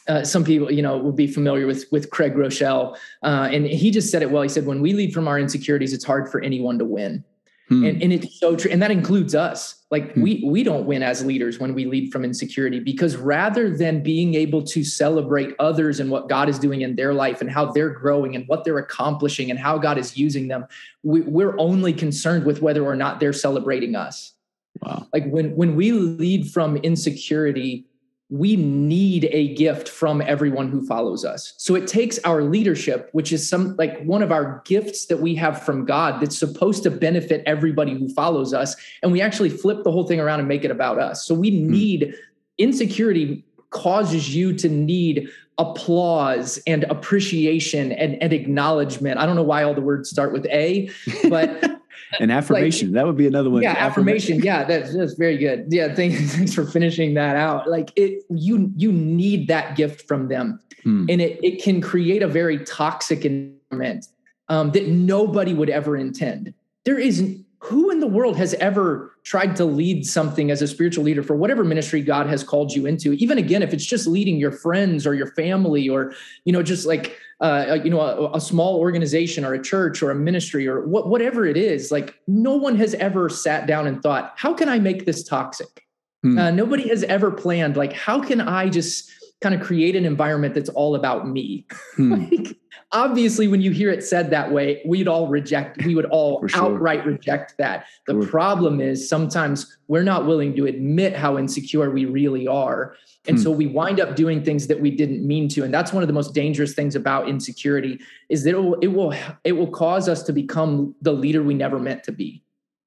[0.08, 3.90] uh, some people, you know, will be familiar with with Craig Groeschel, uh, and he
[3.90, 4.42] just said it well.
[4.42, 7.24] He said, "When we lead from our insecurities, it's hard for anyone to win."
[7.68, 7.84] Hmm.
[7.84, 8.70] And, and it's so true.
[8.70, 9.76] And that includes us.
[9.90, 10.22] Like hmm.
[10.22, 14.34] we we don't win as leaders when we lead from insecurity because rather than being
[14.34, 17.90] able to celebrate others and what God is doing in their life and how they're
[17.90, 20.66] growing and what they're accomplishing and how God is using them,
[21.02, 24.32] we, we're only concerned with whether or not they're celebrating us.
[24.80, 25.06] Wow.
[25.12, 27.86] Like when when we lead from insecurity,
[28.32, 31.52] we need a gift from everyone who follows us.
[31.58, 35.34] So it takes our leadership, which is some like one of our gifts that we
[35.34, 38.74] have from God that's supposed to benefit everybody who follows us.
[39.02, 41.26] And we actually flip the whole thing around and make it about us.
[41.26, 41.70] So we hmm.
[41.70, 42.14] need
[42.56, 49.18] insecurity causes you to need applause and appreciation and, and acknowledgement.
[49.18, 50.88] I don't know why all the words start with A,
[51.28, 51.81] but
[52.20, 52.88] an affirmation.
[52.88, 53.62] Like, that would be another one.
[53.62, 54.44] Yeah affirmation, affirmation.
[54.44, 55.66] yeah that's, that's very good.
[55.68, 57.68] Yeah thanks, thanks for finishing that out.
[57.68, 60.61] Like it you you need that gift from them.
[60.83, 61.07] Hmm.
[61.09, 64.07] and it it can create a very toxic environment
[64.48, 66.55] um, that nobody would ever intend.
[66.85, 71.05] There isn't who in the world has ever tried to lead something as a spiritual
[71.05, 73.12] leader for whatever ministry God has called you into?
[73.12, 76.12] Even again, if it's just leading your friends or your family, or
[76.44, 80.12] you know, just like uh, you know, a, a, small organization or a church or
[80.12, 84.00] a ministry or what, whatever it is, like no one has ever sat down and
[84.00, 85.83] thought, how can I make this toxic?
[86.22, 86.38] Hmm.
[86.38, 89.11] Uh, nobody has ever planned, like, how can I just
[89.42, 91.66] kind of create an environment that's all about me?
[91.96, 92.12] Hmm.
[92.31, 92.57] like,
[92.92, 96.62] obviously when you hear it said that way we'd all reject we would all sure.
[96.62, 98.26] outright reject that the sure.
[98.26, 102.94] problem is sometimes we're not willing to admit how insecure we really are
[103.26, 103.42] and hmm.
[103.42, 106.07] so we wind up doing things that we didn't mean to and that's one of
[106.07, 110.09] the most dangerous things about insecurity is that it will it will, it will cause
[110.09, 112.42] us to become the leader we never meant to be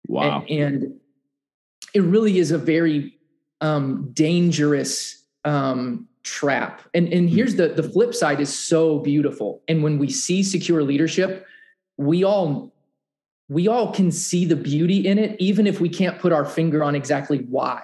[0.07, 0.99] wow and, and
[1.93, 3.17] it really is a very
[3.61, 6.81] um, dangerous um, trap.
[6.93, 7.35] And and hmm.
[7.35, 9.61] here's the the flip side is so beautiful.
[9.67, 11.45] And when we see secure leadership,
[11.97, 12.73] we all
[13.47, 16.83] we all can see the beauty in it even if we can't put our finger
[16.83, 17.83] on exactly why.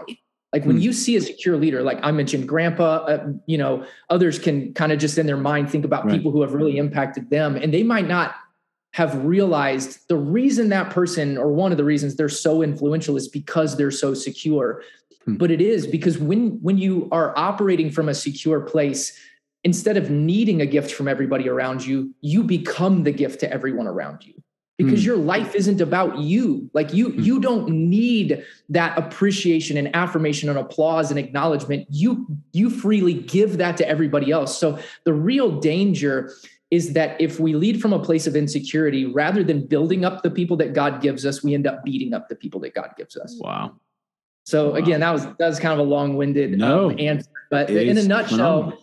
[0.52, 0.82] Like when mm.
[0.82, 4.92] you see a secure leader, like I mentioned, grandpa, uh, you know, others can kind
[4.92, 6.14] of just in their mind think about right.
[6.14, 8.36] people who have really impacted them, and they might not
[8.94, 13.30] have realized the reason that person or one of the reasons they're so influential is
[13.30, 14.84] because they're so secure
[15.26, 15.36] hmm.
[15.36, 19.18] but it is because when when you are operating from a secure place
[19.64, 23.88] instead of needing a gift from everybody around you you become the gift to everyone
[23.88, 24.34] around you
[24.78, 25.06] because mm.
[25.06, 27.24] your life isn't about you like you mm.
[27.24, 33.58] you don't need that appreciation and affirmation and applause and acknowledgement you you freely give
[33.58, 36.32] that to everybody else so the real danger
[36.70, 40.32] is that if we lead from a place of insecurity rather than building up the
[40.32, 43.16] people that God gives us we end up beating up the people that God gives
[43.18, 43.74] us wow
[44.44, 44.76] so wow.
[44.76, 48.04] again that was that was kind of a long-winded no, um, answer but in a
[48.04, 48.78] nutshell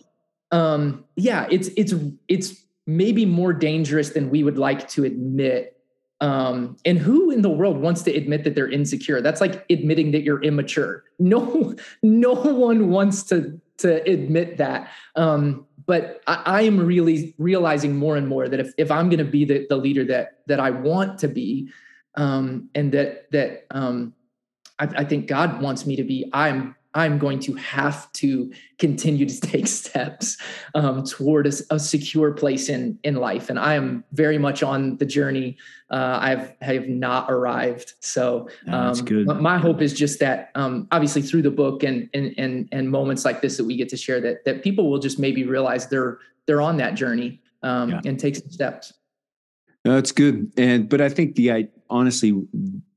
[0.51, 1.93] um yeah it's it's
[2.27, 5.79] it's maybe more dangerous than we would like to admit
[6.21, 9.21] um, and who in the world wants to admit that they're insecure?
[9.21, 11.05] That's like admitting that you're immature.
[11.17, 14.89] No, no one wants to to admit that.
[15.15, 19.19] Um, but I, I, am really realizing more and more that if, if I'm going
[19.19, 21.69] to be the, the leader that that I want to be,
[22.15, 24.13] um, and that that um,
[24.79, 29.27] I, I think God wants me to be, I'm I'm going to have to continue
[29.27, 30.37] to take steps
[30.73, 34.97] um, toward a, a, secure place in in life, and I am very much on
[34.97, 35.57] the journey.
[35.91, 41.43] Uh, I've have not arrived, so um, my hope is just that, um, obviously, through
[41.43, 44.45] the book and, and and and moments like this that we get to share, that
[44.45, 48.01] that people will just maybe realize they're they're on that journey um, yeah.
[48.05, 48.93] and take some steps.
[49.83, 52.31] That's good, and but I think the I honestly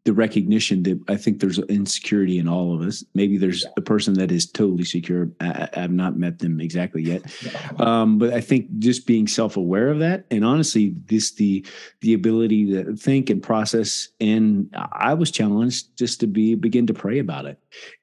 [0.05, 3.05] the recognition that I think there's insecurity in all of us.
[3.15, 5.31] Maybe there's a person that is totally secure.
[5.41, 7.23] I, have not met them exactly yet,
[7.81, 11.65] um, but I think just being self-aware of that, and honestly, this the
[12.01, 14.09] the ability to think and process.
[14.21, 17.59] And I was challenged just to be begin to pray about it,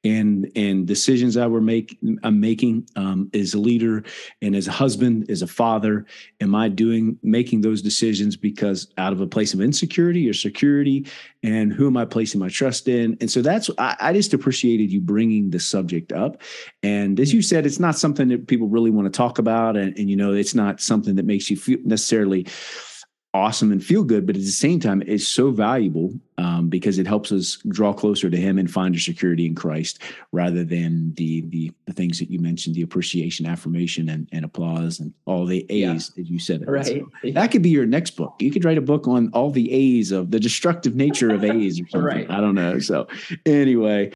[0.05, 4.03] and and decisions I were make I'm making um, as a leader
[4.41, 6.05] and as a husband, as a father.
[6.39, 11.05] Am I doing making those decisions because out of a place of insecurity or security,
[11.43, 13.17] and who am I placing my trust in?
[13.19, 16.41] And so that's I, I, just appreciated you bringing the subject up.
[16.83, 17.37] And as mm-hmm.
[17.37, 20.15] you said, it's not something that people really want to talk about, and, and you
[20.15, 22.47] know, it's not something that makes you feel necessarily
[23.33, 27.05] awesome and feel good, but at the same time, it's so valuable um, because it
[27.05, 29.99] helps us draw closer to Him and find our security in Christ,
[30.31, 34.99] rather than the the, the things that you mentioned, the appreciation, affirmation, and, and applause,
[34.99, 36.23] and all the A's yeah.
[36.23, 36.67] that you said.
[36.67, 36.85] Right.
[36.85, 38.35] So that could be your next book.
[38.39, 41.79] You could write a book on all the A's of the destructive nature of A's
[41.79, 42.01] or something.
[42.01, 42.29] right.
[42.29, 42.79] I don't know.
[42.79, 43.07] So
[43.45, 44.11] anyway.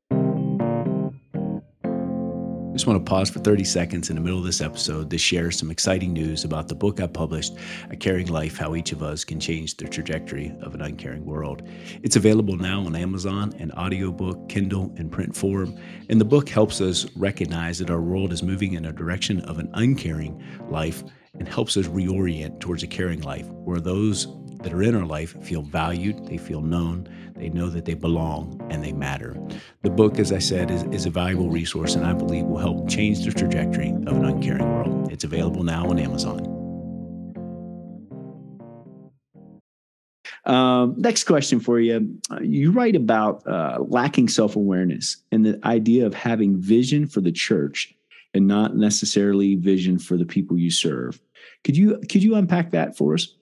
[2.73, 5.51] Just want to pause for 30 seconds in the middle of this episode to share
[5.51, 7.53] some exciting news about the book I published,
[7.91, 11.61] A Caring Life How Each of Us Can Change the Trajectory of an Uncaring World.
[12.01, 15.77] It's available now on Amazon and audiobook, Kindle, and print form.
[16.09, 19.59] And the book helps us recognize that our world is moving in a direction of
[19.59, 21.03] an uncaring life
[21.37, 24.27] and helps us reorient towards a caring life where those
[24.63, 28.59] that are in our life feel valued, they feel known, they know that they belong
[28.69, 29.35] and they matter.
[29.81, 32.89] The book, as I said, is, is a valuable resource and I believe will help
[32.89, 35.11] change the trajectory of an uncaring world.
[35.11, 36.53] It's available now on Amazon.
[40.45, 42.19] Um, next question for you.
[42.41, 47.31] You write about uh, lacking self awareness and the idea of having vision for the
[47.31, 47.95] church
[48.33, 51.21] and not necessarily vision for the people you serve.
[51.63, 53.33] Could you could you unpack that for us?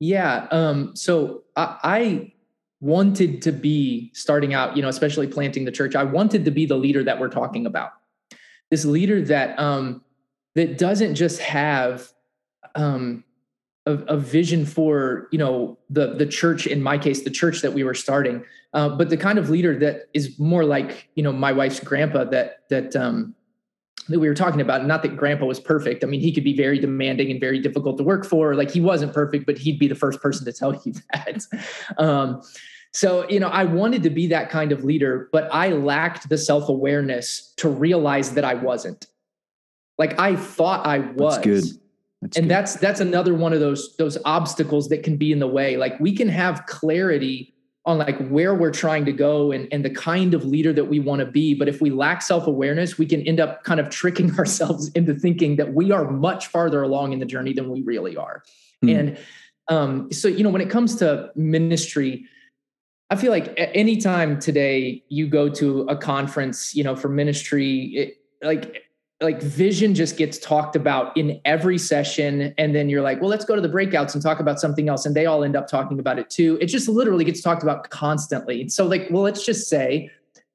[0.00, 0.48] Yeah.
[0.50, 2.32] Um, so I, I
[2.82, 5.94] wanted to be starting out, you know, especially planting the church.
[5.94, 7.92] I wanted to be the leader that we're talking about.
[8.70, 10.02] This leader that um,
[10.56, 12.10] that doesn't just have
[12.74, 13.22] um,
[13.86, 16.66] a, a, vision for you know the the church.
[16.66, 19.78] In my case, the church that we were starting, uh, but the kind of leader
[19.78, 23.36] that is more like you know my wife's grandpa that that um,
[24.08, 26.56] that we were talking about not that grandpa was perfect i mean he could be
[26.56, 29.86] very demanding and very difficult to work for like he wasn't perfect but he'd be
[29.86, 31.46] the first person to tell you that
[31.98, 32.42] um,
[32.92, 36.38] so you know i wanted to be that kind of leader but i lacked the
[36.38, 39.06] self-awareness to realize that i wasn't
[39.98, 41.64] like i thought i was that's good
[42.20, 42.50] that's and good.
[42.50, 45.98] that's that's another one of those those obstacles that can be in the way like
[46.00, 47.52] we can have clarity
[47.84, 51.00] on like where we're trying to go and, and the kind of leader that we
[51.00, 51.54] want to be.
[51.54, 55.56] But if we lack self-awareness, we can end up kind of tricking ourselves into thinking
[55.56, 58.44] that we are much farther along in the journey than we really are.
[58.84, 58.98] Mm.
[58.98, 59.18] And
[59.68, 62.26] um, so, you know, when it comes to ministry,
[63.12, 68.16] I feel like anytime today you go to a conference, you know, for ministry, it,
[68.40, 68.84] like
[69.20, 72.54] like vision just gets talked about in every session.
[72.56, 75.04] And then you're like well let's go to the breakouts and talk about something else.
[75.04, 76.56] And they all end up talking about it too.
[76.58, 78.70] It just literally gets talked about constantly.
[78.70, 80.10] So like well let's just say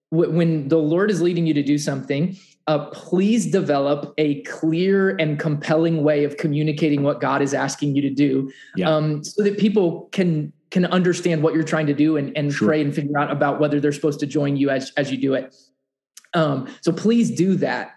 [0.10, 2.36] when the lord is leading you to do something
[2.68, 8.02] uh, please develop a clear and compelling way of communicating what God is asking you
[8.02, 8.90] to do, yeah.
[8.90, 12.68] um, so that people can can understand what you're trying to do and, and sure.
[12.68, 15.34] pray and figure out about whether they're supposed to join you as as you do
[15.34, 15.56] it.
[16.34, 17.96] Um, so please do that.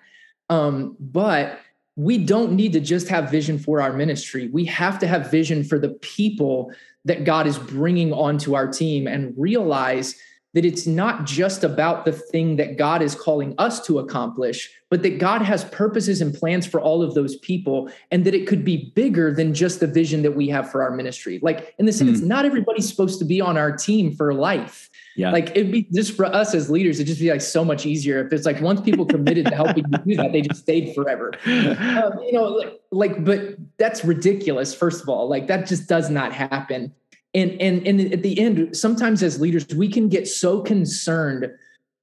[0.49, 1.59] Um, but
[1.97, 4.49] we don't need to just have vision for our ministry.
[4.49, 6.73] We have to have vision for the people
[7.05, 10.15] that God is bringing onto our team and realize
[10.55, 15.03] that it's not just about the thing that God is calling us to accomplish, but
[15.03, 18.65] that God has purposes and plans for all of those people, and that it could
[18.65, 21.39] be bigger than just the vision that we have for our ministry.
[21.43, 22.27] Like, in the sense, mm.
[22.27, 24.91] not everybody's supposed to be on our team for life.
[25.17, 25.33] Yeah.
[25.33, 28.25] Like it'd be just for us as leaders, it'd just be like so much easier
[28.25, 31.33] if it's like once people committed to helping you do that, they just stayed forever.
[31.81, 34.75] Um, you know, like, like, but that's ridiculous.
[34.75, 36.93] First of all, like that just does not happen
[37.35, 41.51] and and and at the end sometimes as leaders we can get so concerned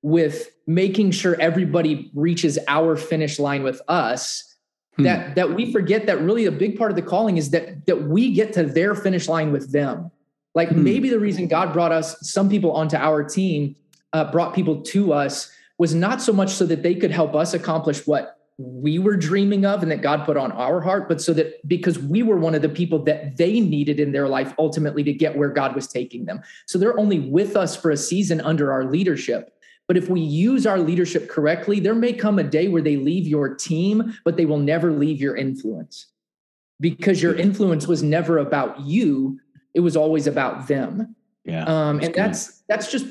[0.01, 4.55] with making sure everybody reaches our finish line with us
[4.95, 5.03] hmm.
[5.03, 8.03] that that we forget that really a big part of the calling is that that
[8.03, 10.09] we get to their finish line with them
[10.55, 10.83] like hmm.
[10.83, 13.75] maybe the reason god brought us some people onto our team
[14.13, 17.53] uh, brought people to us was not so much so that they could help us
[17.53, 21.33] accomplish what we were dreaming of and that God put on our heart, but so
[21.33, 25.03] that because we were one of the people that they needed in their life ultimately
[25.03, 26.41] to get where God was taking them.
[26.65, 29.53] So they're only with us for a season under our leadership.
[29.87, 33.27] But if we use our leadership correctly, there may come a day where they leave
[33.27, 36.07] your team, but they will never leave your influence
[36.79, 39.39] because your influence was never about you,
[39.73, 41.15] it was always about them.
[41.45, 41.63] Yeah.
[41.63, 43.05] Um, and that's that's just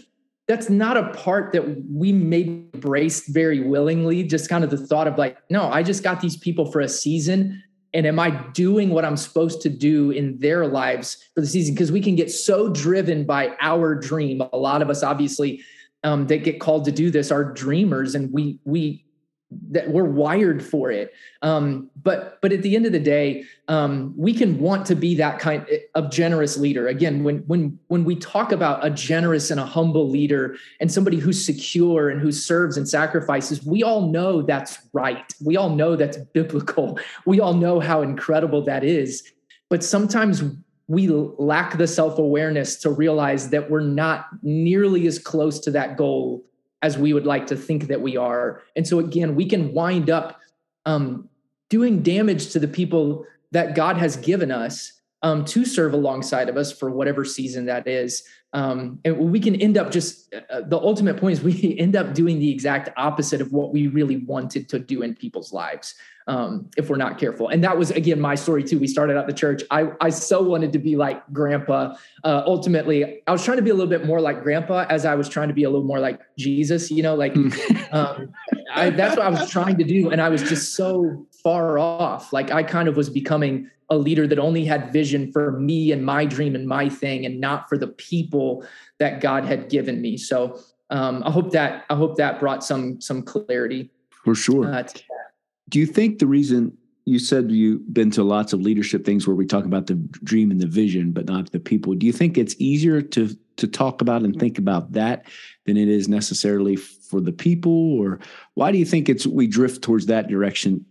[0.48, 4.22] that's not a part that we maybe embraced very willingly.
[4.22, 6.88] Just kind of the thought of like, no, I just got these people for a
[6.88, 7.62] season.
[7.94, 11.74] And am I doing what I'm supposed to do in their lives for the season?
[11.74, 14.42] Because we can get so driven by our dream.
[14.52, 15.62] A lot of us, obviously,
[16.04, 19.05] um, that get called to do this are dreamers, and we we
[19.70, 21.12] that we're wired for it.
[21.42, 25.14] Um, but but at the end of the day um, we can want to be
[25.16, 26.88] that kind of generous leader.
[26.88, 31.18] Again when when when we talk about a generous and a humble leader and somebody
[31.18, 35.32] who's secure and who serves and sacrifices we all know that's right.
[35.44, 36.98] We all know that's biblical.
[37.24, 39.22] We all know how incredible that is.
[39.68, 40.42] But sometimes
[40.88, 46.44] we lack the self-awareness to realize that we're not nearly as close to that goal
[46.82, 48.62] as we would like to think that we are.
[48.74, 50.40] And so, again, we can wind up
[50.84, 51.28] um,
[51.70, 56.56] doing damage to the people that God has given us um, to serve alongside of
[56.56, 58.22] us for whatever season that is.
[58.56, 62.14] Um, and we can end up just uh, the ultimate point is we end up
[62.14, 65.94] doing the exact opposite of what we really wanted to do in people's lives
[66.26, 67.48] um, if we're not careful.
[67.48, 68.78] And that was again my story too.
[68.78, 69.62] We started out the church.
[69.70, 71.96] I I so wanted to be like grandpa.
[72.24, 75.14] Uh, ultimately, I was trying to be a little bit more like grandpa as I
[75.16, 76.90] was trying to be a little more like Jesus.
[76.90, 77.50] You know, like hmm.
[77.92, 78.32] um,
[78.74, 82.32] I, that's what I was trying to do, and I was just so far off.
[82.32, 86.04] Like I kind of was becoming a leader that only had vision for me and
[86.04, 88.66] my dream and my thing, and not for the people
[88.98, 90.16] that God had given me.
[90.16, 90.59] So
[90.90, 93.90] um, I hope that I hope that brought some some clarity.
[94.24, 94.66] For sure.
[94.66, 94.82] Uh,
[95.68, 99.37] do you think the reason you said you've been to lots of leadership things where
[99.37, 101.94] we talk about the dream and the vision, but not the people?
[101.94, 105.26] Do you think it's easier to to talk about and think about that
[105.64, 106.74] than it is necessarily
[107.08, 108.18] for the people or
[108.54, 110.84] why do you think it's we drift towards that direction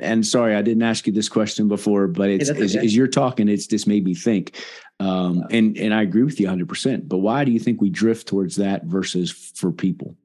[0.00, 3.48] and sorry i didn't ask you this question before but it's as, as, you're talking
[3.48, 4.62] it's just made me think
[5.00, 8.26] um, and and i agree with you 100% but why do you think we drift
[8.28, 10.16] towards that versus for people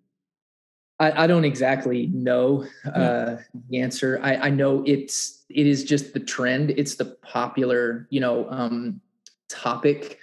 [1.00, 3.38] I, I don't exactly know uh,
[3.70, 4.20] the answer.
[4.24, 6.72] I, I know it's it is just the trend.
[6.72, 9.00] It's the popular, you know, um,
[9.48, 10.20] topic.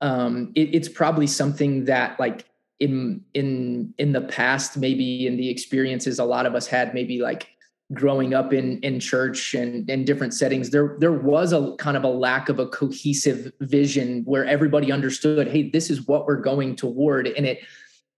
[0.00, 2.44] Um, it, it's probably something that like
[2.80, 7.20] in in in the past, maybe in the experiences a lot of us had, maybe
[7.20, 7.48] like
[7.94, 12.04] growing up in in church and in different settings there there was a kind of
[12.04, 16.76] a lack of a cohesive vision where everybody understood hey this is what we're going
[16.76, 17.60] toward and it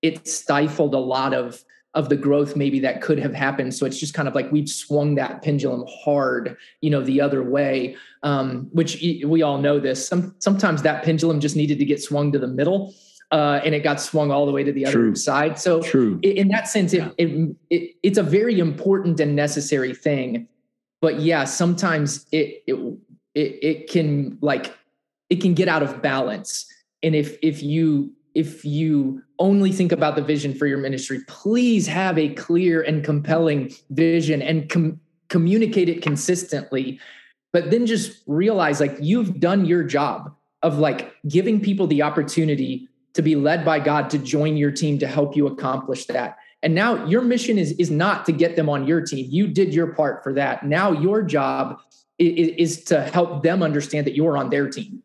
[0.03, 1.63] it stifled a lot of
[1.95, 3.75] of the growth maybe that could have happened.
[3.75, 7.43] So it's just kind of like we've swung that pendulum hard, you know, the other
[7.43, 7.97] way.
[8.23, 10.07] Um, which we all know this.
[10.07, 12.95] Some sometimes that pendulum just needed to get swung to the middle.
[13.33, 15.11] Uh, and it got swung all the way to the True.
[15.11, 15.57] other side.
[15.59, 16.19] So True.
[16.23, 17.11] in that sense, it, yeah.
[17.17, 20.49] it, it, it's a very important and necessary thing.
[21.01, 22.75] But yeah, sometimes it, it
[23.35, 24.77] it it can like
[25.31, 26.67] it can get out of balance.
[27.03, 31.87] And if if you if you only think about the vision for your ministry, please
[31.87, 37.01] have a clear and compelling vision and com- communicate it consistently.
[37.53, 42.89] But then just realize like you've done your job of like giving people the opportunity
[43.15, 46.37] to be led by God to join your team to help you accomplish that.
[46.63, 49.27] And now your mission is, is not to get them on your team.
[49.31, 50.67] You did your part for that.
[50.67, 51.81] Now your job
[52.19, 55.03] is, is to help them understand that you're on their team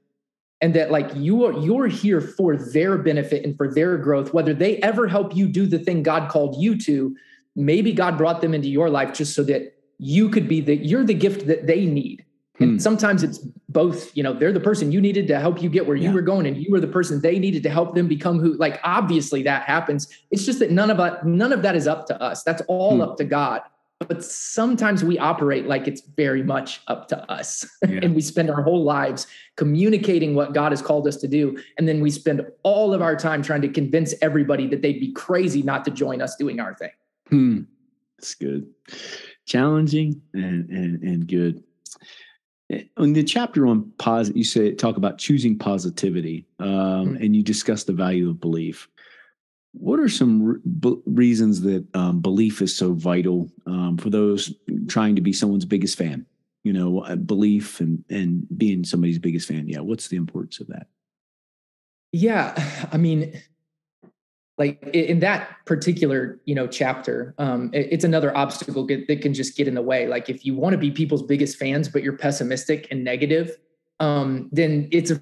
[0.61, 4.53] and that like you are you're here for their benefit and for their growth whether
[4.53, 7.15] they ever help you do the thing god called you to
[7.55, 11.03] maybe god brought them into your life just so that you could be the you're
[11.03, 12.25] the gift that they need
[12.59, 12.77] and hmm.
[12.77, 13.39] sometimes it's
[13.69, 16.09] both you know they're the person you needed to help you get where yeah.
[16.09, 18.53] you were going and you were the person they needed to help them become who
[18.53, 22.05] like obviously that happens it's just that none of us none of that is up
[22.07, 23.01] to us that's all hmm.
[23.01, 23.61] up to god
[23.99, 27.99] but sometimes we operate like it's very much up to us yeah.
[28.03, 31.87] and we spend our whole lives communicating what god has called us to do and
[31.87, 35.61] then we spend all of our time trying to convince everybody that they'd be crazy
[35.61, 36.91] not to join us doing our thing
[37.29, 37.61] hmm.
[38.17, 38.67] that's good
[39.45, 41.63] challenging and and, and good
[42.69, 47.15] in the chapter on positive you say talk about choosing positivity um, mm-hmm.
[47.17, 48.87] and you discuss the value of belief.
[49.73, 54.53] What are some re- b- reasons that um, belief is so vital um, for those
[54.87, 56.25] trying to be someone's biggest fan?
[56.63, 60.67] You know uh, belief and and being somebody's biggest fan yeah what's the importance of
[60.67, 60.87] that?
[62.11, 63.39] Yeah i mean
[64.57, 69.67] like in that particular you know chapter um, it's another obstacle that can just get
[69.67, 70.07] in the way.
[70.07, 73.57] Like if you want to be people's biggest fans but you're pessimistic and negative
[73.99, 75.19] um, then it's a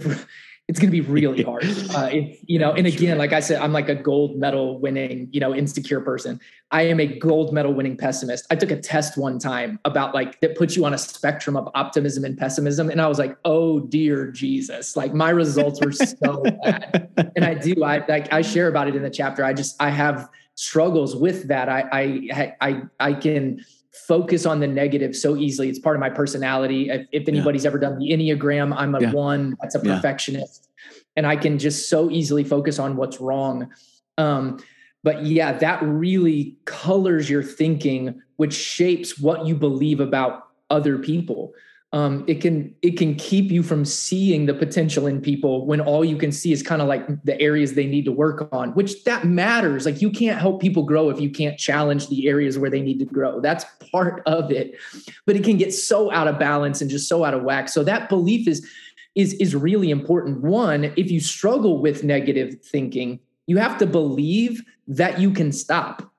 [0.67, 1.65] it's going to be really hard.
[1.95, 5.29] Uh, if, you know, and again, like I said, I'm like a gold medal winning,
[5.31, 6.39] you know, insecure person.
[6.71, 8.45] I am a gold medal winning pessimist.
[8.49, 11.69] I took a test one time about like that puts you on a spectrum of
[11.75, 12.89] optimism and pessimism.
[12.89, 17.09] And I was like, oh dear Jesus, like my results were so bad.
[17.35, 19.43] And I do, I like, I share about it in the chapter.
[19.43, 21.69] I just, I have struggles with that.
[21.69, 25.69] I, I, I, I can, focus on the negative so easily.
[25.69, 26.89] It's part of my personality.
[26.89, 27.69] If, if anybody's yeah.
[27.69, 29.11] ever done the Enneagram, I'm a yeah.
[29.11, 30.69] one that's a perfectionist.
[31.15, 33.69] And I can just so easily focus on what's wrong.
[34.17, 34.63] Um,
[35.03, 41.53] but yeah, that really colors your thinking, which shapes what you believe about other people
[41.93, 46.03] um, it can it can keep you from seeing the potential in people when all
[46.03, 49.03] you can see is kind of like the areas they need to work on which
[49.03, 49.85] that matters.
[49.85, 52.97] Like you can't help people grow if you can't challenge the areas where they need
[52.99, 53.39] to grow.
[53.39, 54.73] That's part of it.
[55.27, 57.69] But it can get so out of balance and just so out of whack.
[57.69, 58.67] So that belief is
[59.13, 60.41] is is really important.
[60.41, 66.12] One if you struggle with negative thinking you have to believe that you can stop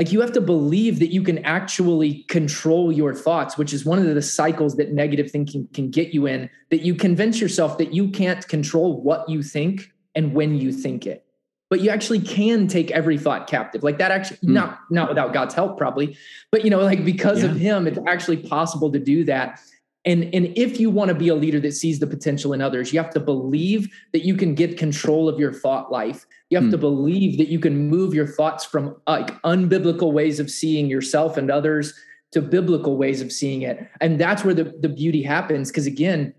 [0.00, 3.98] like you have to believe that you can actually control your thoughts which is one
[3.98, 7.92] of the cycles that negative thinking can get you in that you convince yourself that
[7.92, 11.26] you can't control what you think and when you think it
[11.68, 14.54] but you actually can take every thought captive like that actually mm.
[14.54, 16.16] not not without god's help probably
[16.50, 17.50] but you know like because yeah.
[17.50, 19.60] of him it's actually possible to do that
[20.04, 22.92] and and if you want to be a leader that sees the potential in others
[22.92, 26.66] you have to believe that you can get control of your thought life you have
[26.66, 26.72] mm.
[26.72, 26.82] to hmm.
[26.82, 31.50] believe that you can move your thoughts from like unbiblical ways of seeing yourself and
[31.50, 31.94] others
[32.32, 33.88] to biblical ways of seeing it.
[34.00, 35.70] And that's where the, the beauty happens.
[35.70, 36.34] Because again,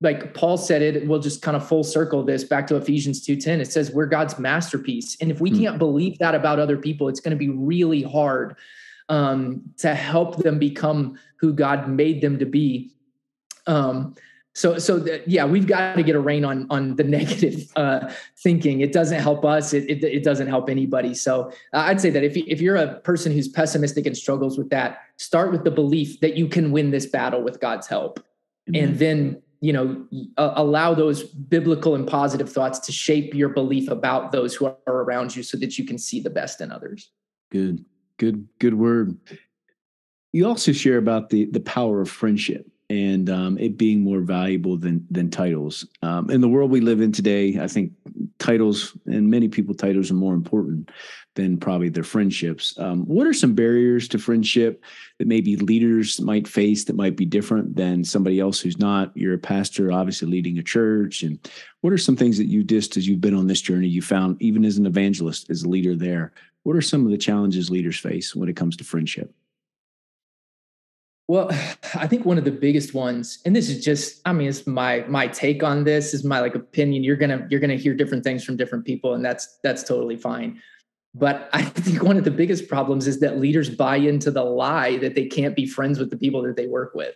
[0.00, 3.60] like Paul said it, we'll just kind of full circle this back to Ephesians 2:10.
[3.60, 5.16] It says we're God's masterpiece.
[5.20, 5.60] And if we mm.
[5.60, 8.56] can't believe that about other people, it's going to be really hard
[9.10, 12.92] um, to help them become who God made them to be.
[13.66, 14.14] Um,
[14.52, 18.10] so so that, yeah we've got to get a rein on on the negative uh,
[18.38, 18.80] thinking.
[18.80, 19.72] It doesn't help us.
[19.72, 21.14] It, it, it doesn't help anybody.
[21.14, 24.70] So uh, i'd say that if, if you're a person who's pessimistic and struggles with
[24.70, 28.18] that start with the belief that you can win this battle with god's help.
[28.68, 28.84] Mm-hmm.
[28.84, 30.06] and then you know
[30.36, 34.76] uh, allow those biblical and positive thoughts to shape your belief about those who are
[34.86, 37.10] around you so that you can see the best in others.
[37.50, 37.84] Good
[38.20, 39.16] good good word
[40.32, 44.76] you also share about the the power of friendship and um, it being more valuable
[44.76, 45.86] than than titles.
[46.02, 47.92] Um, in the world we live in today, I think
[48.38, 50.90] titles and many people titles are more important
[51.36, 52.76] than probably their friendships.
[52.78, 54.82] Um, what are some barriers to friendship
[55.18, 59.16] that maybe leaders might face that might be different than somebody else who's not?
[59.16, 61.38] You're a pastor, obviously leading a church, and
[61.82, 64.42] what are some things that you just as you've been on this journey you found
[64.42, 66.32] even as an evangelist as a leader there?
[66.62, 69.32] What are some of the challenges leaders face when it comes to friendship?
[71.28, 71.48] Well,
[71.94, 75.04] I think one of the biggest ones, and this is just, I mean, it's my
[75.08, 77.04] my take on this, is my like opinion.
[77.04, 80.60] You're gonna you're gonna hear different things from different people, and that's that's totally fine.
[81.14, 84.98] But I think one of the biggest problems is that leaders buy into the lie
[84.98, 87.14] that they can't be friends with the people that they work with.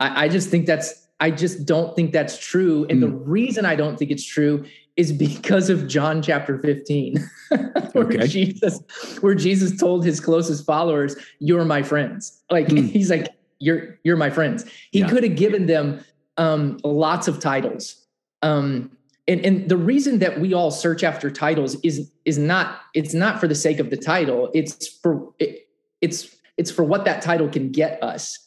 [0.00, 2.86] I, I just think that's I just don't think that's true.
[2.90, 3.06] And mm.
[3.06, 3.30] the hmm.
[3.30, 4.64] reason I don't think it's true
[4.96, 7.16] is because of John chapter 15,
[7.92, 8.26] where okay.
[8.26, 8.80] Jesus,
[9.20, 12.42] where Jesus told his closest followers, You're my friends.
[12.50, 12.88] Like mm.
[12.88, 13.28] he's like,
[13.58, 14.64] You're you're my friends.
[14.90, 15.08] He yeah.
[15.08, 16.04] could have given them
[16.36, 18.04] um, lots of titles.
[18.42, 18.90] Um,
[19.26, 23.40] and and the reason that we all search after titles is is not it's not
[23.40, 25.68] for the sake of the title it's for it,
[26.00, 28.38] it's it's for what that title can get us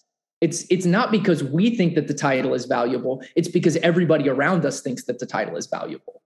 [0.42, 4.66] it's it's not because we think that the title is valuable it's because everybody around
[4.66, 6.22] us thinks that the title is valuable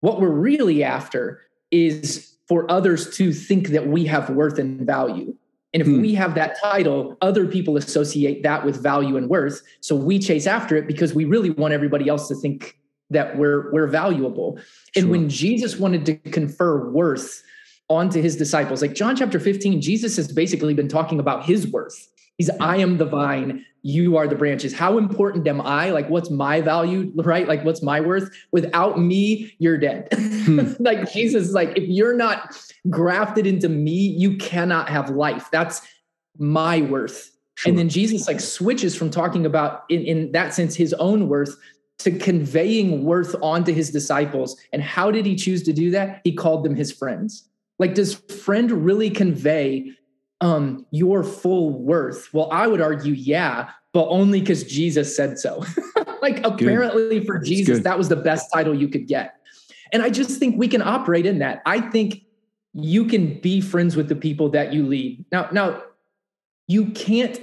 [0.00, 1.40] what we're really after
[1.70, 5.34] is for others to think that we have worth and value
[5.74, 6.00] and if hmm.
[6.00, 9.62] we have that title, other people associate that with value and worth.
[9.80, 12.78] So we chase after it because we really want everybody else to think
[13.10, 14.56] that we're we're valuable.
[14.56, 15.02] Sure.
[15.02, 17.42] And when Jesus wanted to confer worth
[17.88, 22.08] onto his disciples, like John chapter 15, Jesus has basically been talking about his worth.
[22.38, 24.74] He's I am the vine, you are the branches.
[24.74, 25.90] How important am I?
[25.90, 27.48] Like what's my value, right?
[27.48, 28.30] Like what's my worth?
[28.52, 30.08] Without me, you're dead.
[30.12, 30.72] Hmm.
[30.78, 32.54] like Jesus like if you're not
[32.90, 35.48] grafted into me, you cannot have life.
[35.50, 35.80] That's
[36.38, 37.30] my worth.
[37.54, 37.70] Sure.
[37.70, 41.56] And then Jesus like switches from talking about in, in that sense his own worth
[42.00, 44.60] to conveying worth onto his disciples.
[44.72, 46.20] And how did he choose to do that?
[46.24, 47.48] He called them his friends.
[47.80, 49.92] Like, does friend really convey
[50.40, 52.32] um, your full worth?
[52.32, 55.64] Well, I would argue, yeah, but only because Jesus said so.
[56.22, 57.26] like, apparently, good.
[57.26, 59.34] for Jesus, that was the best title you could get.
[59.92, 61.62] And I just think we can operate in that.
[61.64, 62.22] I think
[62.74, 65.24] you can be friends with the people that you lead.
[65.32, 65.82] Now, now
[66.66, 67.40] you can't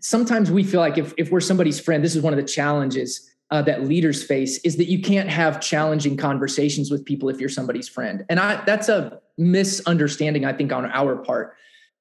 [0.00, 3.28] sometimes we feel like if, if we're somebody's friend, this is one of the challenges
[3.50, 7.48] uh, that leaders face is that you can't have challenging conversations with people if you're
[7.48, 8.24] somebody's friend.
[8.28, 11.54] And I, that's a misunderstanding, I think, on our part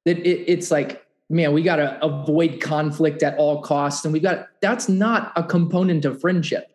[0.06, 4.04] that it, it's like, man, we got to avoid conflict at all costs.
[4.06, 6.72] And we got, that's not a component of friendship.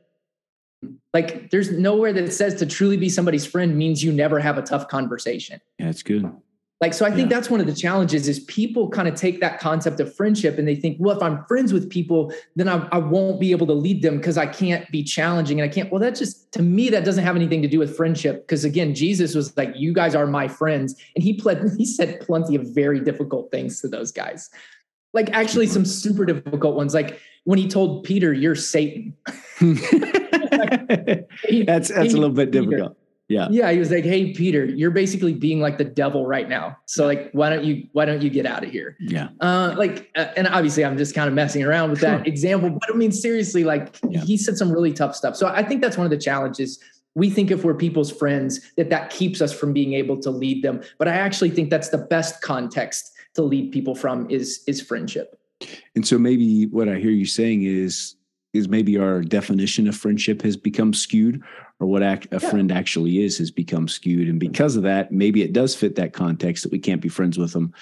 [1.15, 4.63] Like there's nowhere that says to truly be somebody's friend means you never have a
[4.63, 5.61] tough conversation.
[5.79, 6.31] Yeah, that's good.
[6.83, 7.37] Like, so I think yeah.
[7.37, 10.66] that's one of the challenges is people kind of take that concept of friendship and
[10.66, 13.72] they think, well, if I'm friends with people, then I, I won't be able to
[13.72, 15.93] lead them because I can't be challenging and I can't.
[15.93, 18.43] Well, that just, to me, that doesn't have anything to do with friendship.
[18.43, 21.01] Because again, Jesus was like, you guys are my friends.
[21.14, 24.51] And he pled, he said plenty of very difficult things to those guys.
[25.12, 26.95] Like actually some super difficult ones.
[26.95, 29.16] Like when he told Peter, you're Satan.
[29.61, 31.28] that's,
[31.91, 32.97] that's a little bit difficult
[33.33, 33.49] yeah.
[33.51, 36.76] Yeah he was like hey peter you're basically being like the devil right now.
[36.87, 38.97] So like why don't you why don't you get out of here?
[39.01, 39.28] Yeah.
[39.41, 42.11] Uh like uh, and obviously i'm just kind of messing around with sure.
[42.11, 44.20] that example but i mean seriously like yeah.
[44.20, 45.37] he said some really tough stuff.
[45.37, 46.78] So i think that's one of the challenges.
[47.14, 50.62] We think if we're people's friends that that keeps us from being able to lead
[50.62, 50.83] them.
[50.99, 55.39] But i actually think that's the best context to lead people from is is friendship.
[55.95, 58.16] And so maybe what i hear you saying is
[58.53, 61.43] is maybe our definition of friendship has become skewed
[61.83, 62.39] or what a yeah.
[62.39, 64.28] friend actually is has become skewed.
[64.28, 67.37] And because of that maybe it does fit that context that we can't be friends
[67.37, 67.74] with them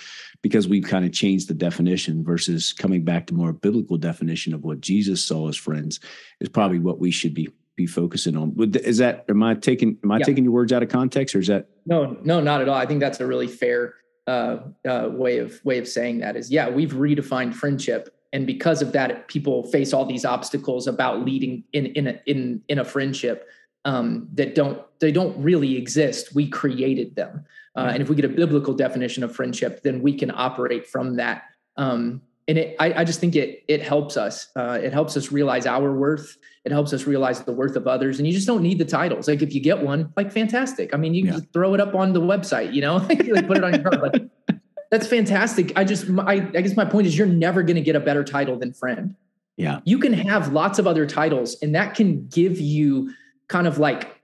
[0.43, 4.65] because we've kind of changed the definition versus coming back to more biblical definition of
[4.65, 6.01] what jesus saw as friends
[6.41, 8.55] is probably what we should be be focusing on.
[8.75, 10.25] Is that am i taking am i yeah.
[10.25, 12.75] taking your words out of context or is that no no not at all.
[12.75, 13.95] I think that's a really fair
[14.27, 18.15] uh, uh, way of way of saying that is yeah we've redefined friendship.
[18.33, 22.63] And because of that people face all these obstacles about leading in in a, in
[22.69, 23.49] in a friendship
[23.85, 26.35] um, that don't they don't really exist.
[26.35, 27.45] We created them.
[27.77, 31.17] Uh, and if we get a biblical definition of friendship then we can operate from
[31.17, 31.45] that.
[31.77, 34.49] Um, and it, I, I, just think it it helps us.
[34.57, 36.37] Uh, it helps us realize our worth.
[36.65, 38.19] It helps us realize the worth of others.
[38.19, 39.29] And you just don't need the titles.
[39.29, 40.93] Like if you get one like fantastic.
[40.93, 41.39] I mean you can yeah.
[41.39, 42.99] just throw it up on the website you know?
[43.09, 44.23] Like put it on your card like
[44.91, 45.73] that's fantastic.
[45.77, 48.25] I just, I, I guess my point is you're never going to get a better
[48.25, 49.15] title than friend.
[49.57, 49.81] Yeah.
[49.85, 53.15] You can have lots of other titles and that can give you
[53.51, 54.17] kind of like,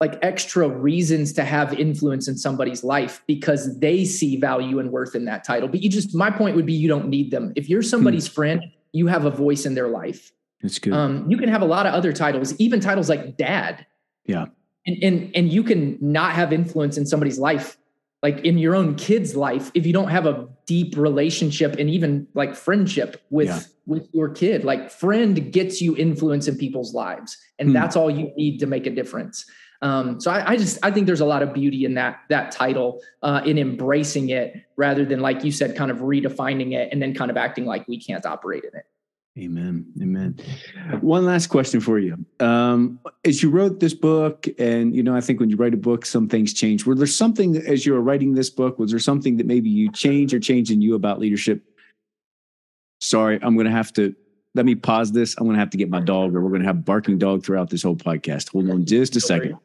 [0.00, 5.14] like extra reasons to have influence in somebody's life because they see value and worth
[5.14, 5.68] in that title.
[5.68, 7.52] But you just, my point would be you don't need them.
[7.54, 8.34] If you're somebody's hmm.
[8.34, 8.62] friend,
[8.92, 10.32] you have a voice in their life.
[10.62, 10.94] That's good.
[10.94, 13.86] Um, you can have a lot of other titles, even titles like dad.
[14.24, 14.46] Yeah.
[14.86, 17.76] And, and, and you can not have influence in somebody's life
[18.24, 22.26] like in your own kid's life if you don't have a deep relationship and even
[22.32, 23.60] like friendship with yeah.
[23.86, 27.74] with your kid like friend gets you influence in people's lives and hmm.
[27.74, 29.44] that's all you need to make a difference
[29.82, 32.50] um, so I, I, just I think there's a lot of beauty in that that
[32.52, 37.02] title uh, in embracing it rather than like you said kind of redefining it and
[37.02, 38.86] then kind of acting like we can't operate in it
[39.36, 39.84] Amen.
[40.00, 40.36] Amen.
[41.00, 42.24] One last question for you.
[42.38, 45.78] Um, as you wrote this book, and you know, I think when you write a
[45.78, 46.86] book, some things change.
[46.86, 48.78] Were there something as you were writing this book?
[48.78, 51.64] Was there something that maybe you changed or changed in you about leadership?
[53.00, 54.14] Sorry, I'm going to have to
[54.54, 55.34] let me pause this.
[55.36, 57.44] I'm going to have to get my dog, or we're going to have barking dog
[57.44, 58.50] throughout this whole podcast.
[58.50, 59.58] Hold on just a second.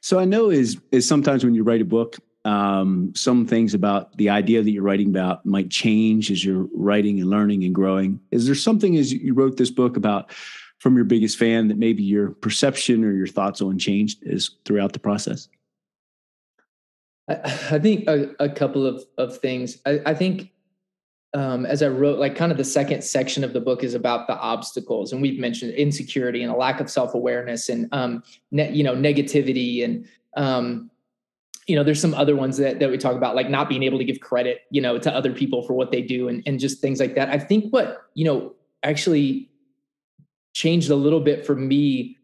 [0.00, 2.16] So I know is is sometimes when you write a book,
[2.46, 7.20] um, some things about the idea that you're writing about might change as you're writing
[7.20, 8.20] and learning and growing.
[8.30, 10.30] Is there something as you wrote this book about
[10.78, 14.92] from your biggest fan that maybe your perception or your thoughts on changed is throughout
[14.92, 15.48] the process?
[17.28, 17.34] I,
[17.72, 19.78] I think a, a, couple of, of things.
[19.84, 20.52] I, I think
[21.34, 24.28] um, as I wrote, like kind of the second section of the book is about
[24.28, 28.22] the obstacles, and we've mentioned insecurity and a lack of self awareness, and um,
[28.52, 30.90] ne- you know negativity, and um,
[31.66, 33.98] you know there's some other ones that that we talk about, like not being able
[33.98, 36.80] to give credit, you know, to other people for what they do, and and just
[36.80, 37.28] things like that.
[37.28, 39.50] I think what you know actually
[40.54, 42.16] changed a little bit for me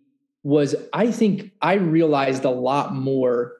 [0.43, 3.53] was I think I realized a lot more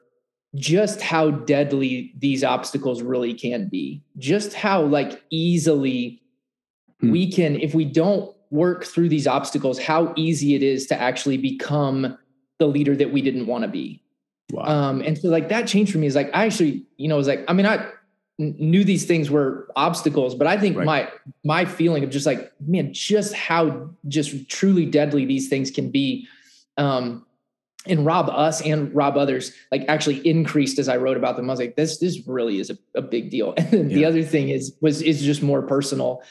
[0.55, 6.21] just how deadly these obstacles really can be just how like easily
[6.99, 7.11] hmm.
[7.11, 11.37] we can if we don't work through these obstacles how easy it is to actually
[11.37, 12.15] become
[12.59, 14.02] the leader that we didn't want to be
[14.53, 14.63] wow.
[14.63, 17.27] um and so like that changed for me is like i actually you know was
[17.27, 17.85] like i mean i
[18.39, 20.85] knew these things were obstacles but i think right.
[20.85, 21.09] my
[21.43, 26.27] my feeling of just like man just how just truly deadly these things can be
[26.77, 27.25] um
[27.85, 31.49] and rob us and rob others like actually increased as I wrote about them.
[31.49, 33.53] I was like, this this really is a, a big deal.
[33.57, 33.95] And then yeah.
[33.95, 36.23] the other thing is was is just more personal.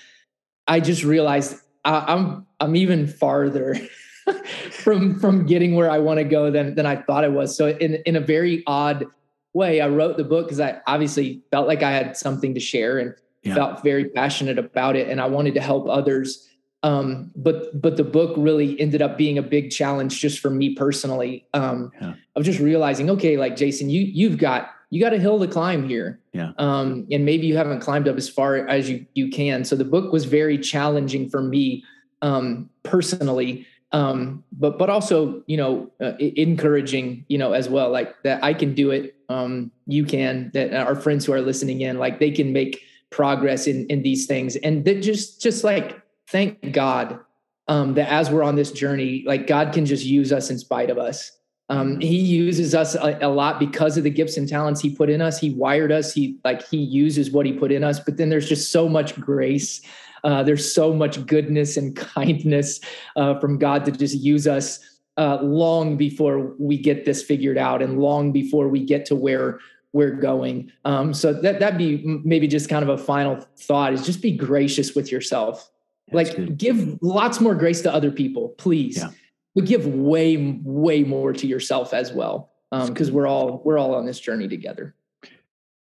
[0.66, 3.76] I just realized I, I'm I'm even farther
[4.70, 7.56] from from getting where I want to go than than I thought I was.
[7.56, 9.06] So in in a very odd
[9.54, 12.98] way, I wrote the book because I obviously felt like I had something to share
[12.98, 13.54] and yeah.
[13.54, 16.48] felt very passionate about it, and I wanted to help others
[16.82, 20.74] um, but but the book really ended up being a big challenge just for me
[20.74, 22.14] personally um, yeah.
[22.34, 25.88] of just realizing okay like jason you you've got you got a hill to climb
[25.88, 29.64] here yeah um, and maybe you haven't climbed up as far as you you can
[29.64, 31.84] so the book was very challenging for me
[32.20, 38.20] um, personally um, but but also you know uh, encouraging you know as well like
[38.22, 41.98] that i can do it um, you can that our friends who are listening in
[41.98, 46.72] like they can make progress in in these things and that just just like thank
[46.72, 47.20] God
[47.68, 50.90] um, that as we're on this journey, like God can just use us in spite
[50.90, 51.30] of us.
[51.68, 52.00] Um, mm-hmm.
[52.00, 55.22] he uses us a, a, lot because of the gifts and talents he put in
[55.22, 55.38] us.
[55.38, 56.12] He wired us.
[56.12, 58.00] He like he uses what he put in us.
[58.00, 59.80] But then there's just so much grace.
[60.24, 62.80] Uh, there's so much goodness and kindness
[63.16, 64.78] uh, from God to just use us
[65.18, 69.58] uh, long before we get this figured out and long before we get to where
[69.92, 70.72] we're going.
[70.84, 74.36] Um, so that that'd be maybe just kind of a final thought: is just be
[74.36, 75.70] gracious with yourself
[76.12, 76.58] like good.
[76.58, 78.98] give lots more grace to other people, please.
[78.98, 79.10] Yeah.
[79.54, 82.52] But give way, way more to yourself as well.
[82.70, 84.94] because um, we're all we're all on this journey together.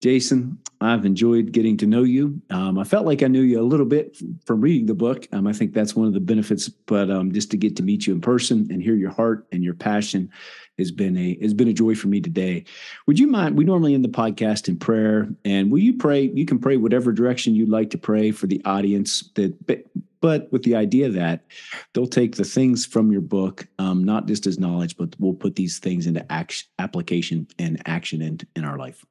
[0.01, 2.40] Jason, I've enjoyed getting to know you.
[2.51, 5.26] Um, I felt like I knew you a little bit from reading the book.
[5.32, 8.07] Um, I think that's one of the benefits, but um, just to get to meet
[8.07, 10.30] you in person and hear your heart and your passion
[10.78, 12.64] has been a has been a joy for me today.
[13.09, 13.59] Would you mind?
[13.59, 16.30] We normally end the podcast in prayer, and will you pray?
[16.32, 19.28] You can pray whatever direction you'd like to pray for the audience.
[19.34, 19.82] That, but,
[20.20, 21.44] but with the idea that
[21.92, 25.57] they'll take the things from your book, um, not just as knowledge, but we'll put
[25.57, 29.05] these things into action, application, and action in in our life.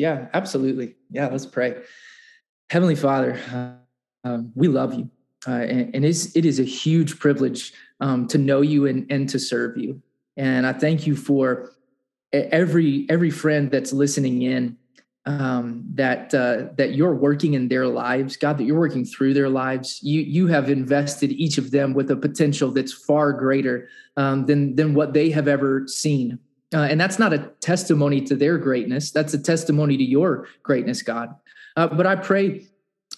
[0.00, 0.96] Yeah, absolutely.
[1.10, 1.76] Yeah, let's pray.
[2.70, 3.72] Heavenly Father, uh,
[4.26, 5.10] um, we love you,
[5.46, 9.28] uh, and, and it's, it is a huge privilege um, to know you and, and
[9.28, 10.00] to serve you.
[10.38, 11.72] And I thank you for
[12.32, 14.78] every every friend that's listening in
[15.26, 19.50] um, that uh, that you're working in their lives, God, that you're working through their
[19.50, 20.02] lives.
[20.02, 24.76] You you have invested each of them with a potential that's far greater um, than
[24.76, 26.38] than what they have ever seen.
[26.72, 29.10] Uh, and that's not a testimony to their greatness.
[29.10, 31.34] That's a testimony to your greatness, God.
[31.76, 32.66] Uh, but I pray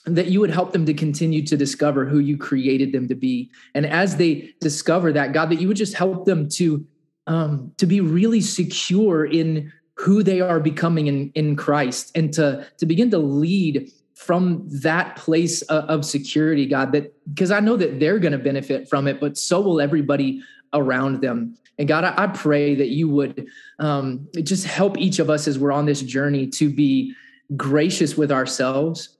[0.07, 3.51] that you would help them to continue to discover who you created them to be.
[3.75, 6.87] And as they discover that, God, that you would just help them to
[7.27, 12.67] um, to be really secure in who they are becoming in, in Christ and to,
[12.79, 17.77] to begin to lead from that place of, of security, God, that because I know
[17.77, 20.43] that they're going to benefit from it, but so will everybody
[20.73, 21.57] around them.
[21.79, 23.47] And God, I, I pray that you would
[23.79, 27.15] um, just help each of us as we're on this journey to be
[27.57, 29.17] gracious with ourselves,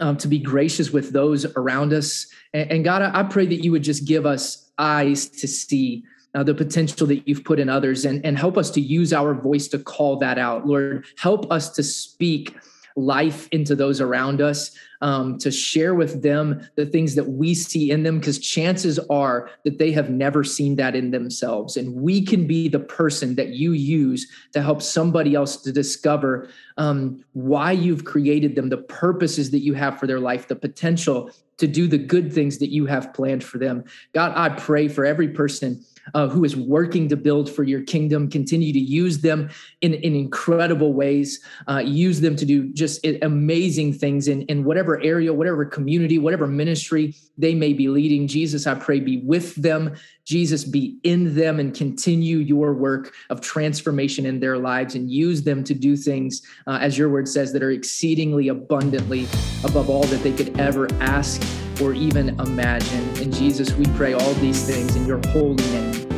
[0.00, 2.26] um, to be gracious with those around us.
[2.52, 6.04] And, and God, I, I pray that you would just give us eyes to see
[6.34, 9.34] uh, the potential that you've put in others and, and help us to use our
[9.34, 10.66] voice to call that out.
[10.66, 12.56] Lord, help us to speak
[12.96, 14.70] life into those around us,
[15.00, 19.50] um, to share with them the things that we see in them, because chances are
[19.64, 21.76] that they have never seen that in themselves.
[21.76, 26.48] And we can be the person that you use to help somebody else to discover
[26.78, 31.30] um, why you've created them, the purposes that you have for their life, the potential
[31.58, 33.84] to do the good things that you have planned for them.
[34.12, 38.28] God, I pray for every person uh, who is working to build for your kingdom.
[38.28, 39.48] Continue to use them
[39.80, 41.40] in, in incredible ways.
[41.68, 46.46] Uh, use them to do just amazing things in, in whatever area, whatever community, whatever
[46.46, 48.28] ministry they may be leading.
[48.28, 49.94] Jesus, I pray, be with them.
[50.24, 55.42] Jesus, be in them and continue your work of transformation in their lives and use
[55.42, 59.26] them to do things, uh, as your word says, that are exceedingly abundantly
[59.64, 61.42] above all that they could ever ask
[61.80, 63.08] or even imagine.
[63.20, 66.08] And Jesus, we pray all these things in your holy name.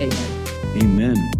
[0.00, 0.46] Amen.
[0.82, 1.37] Amen.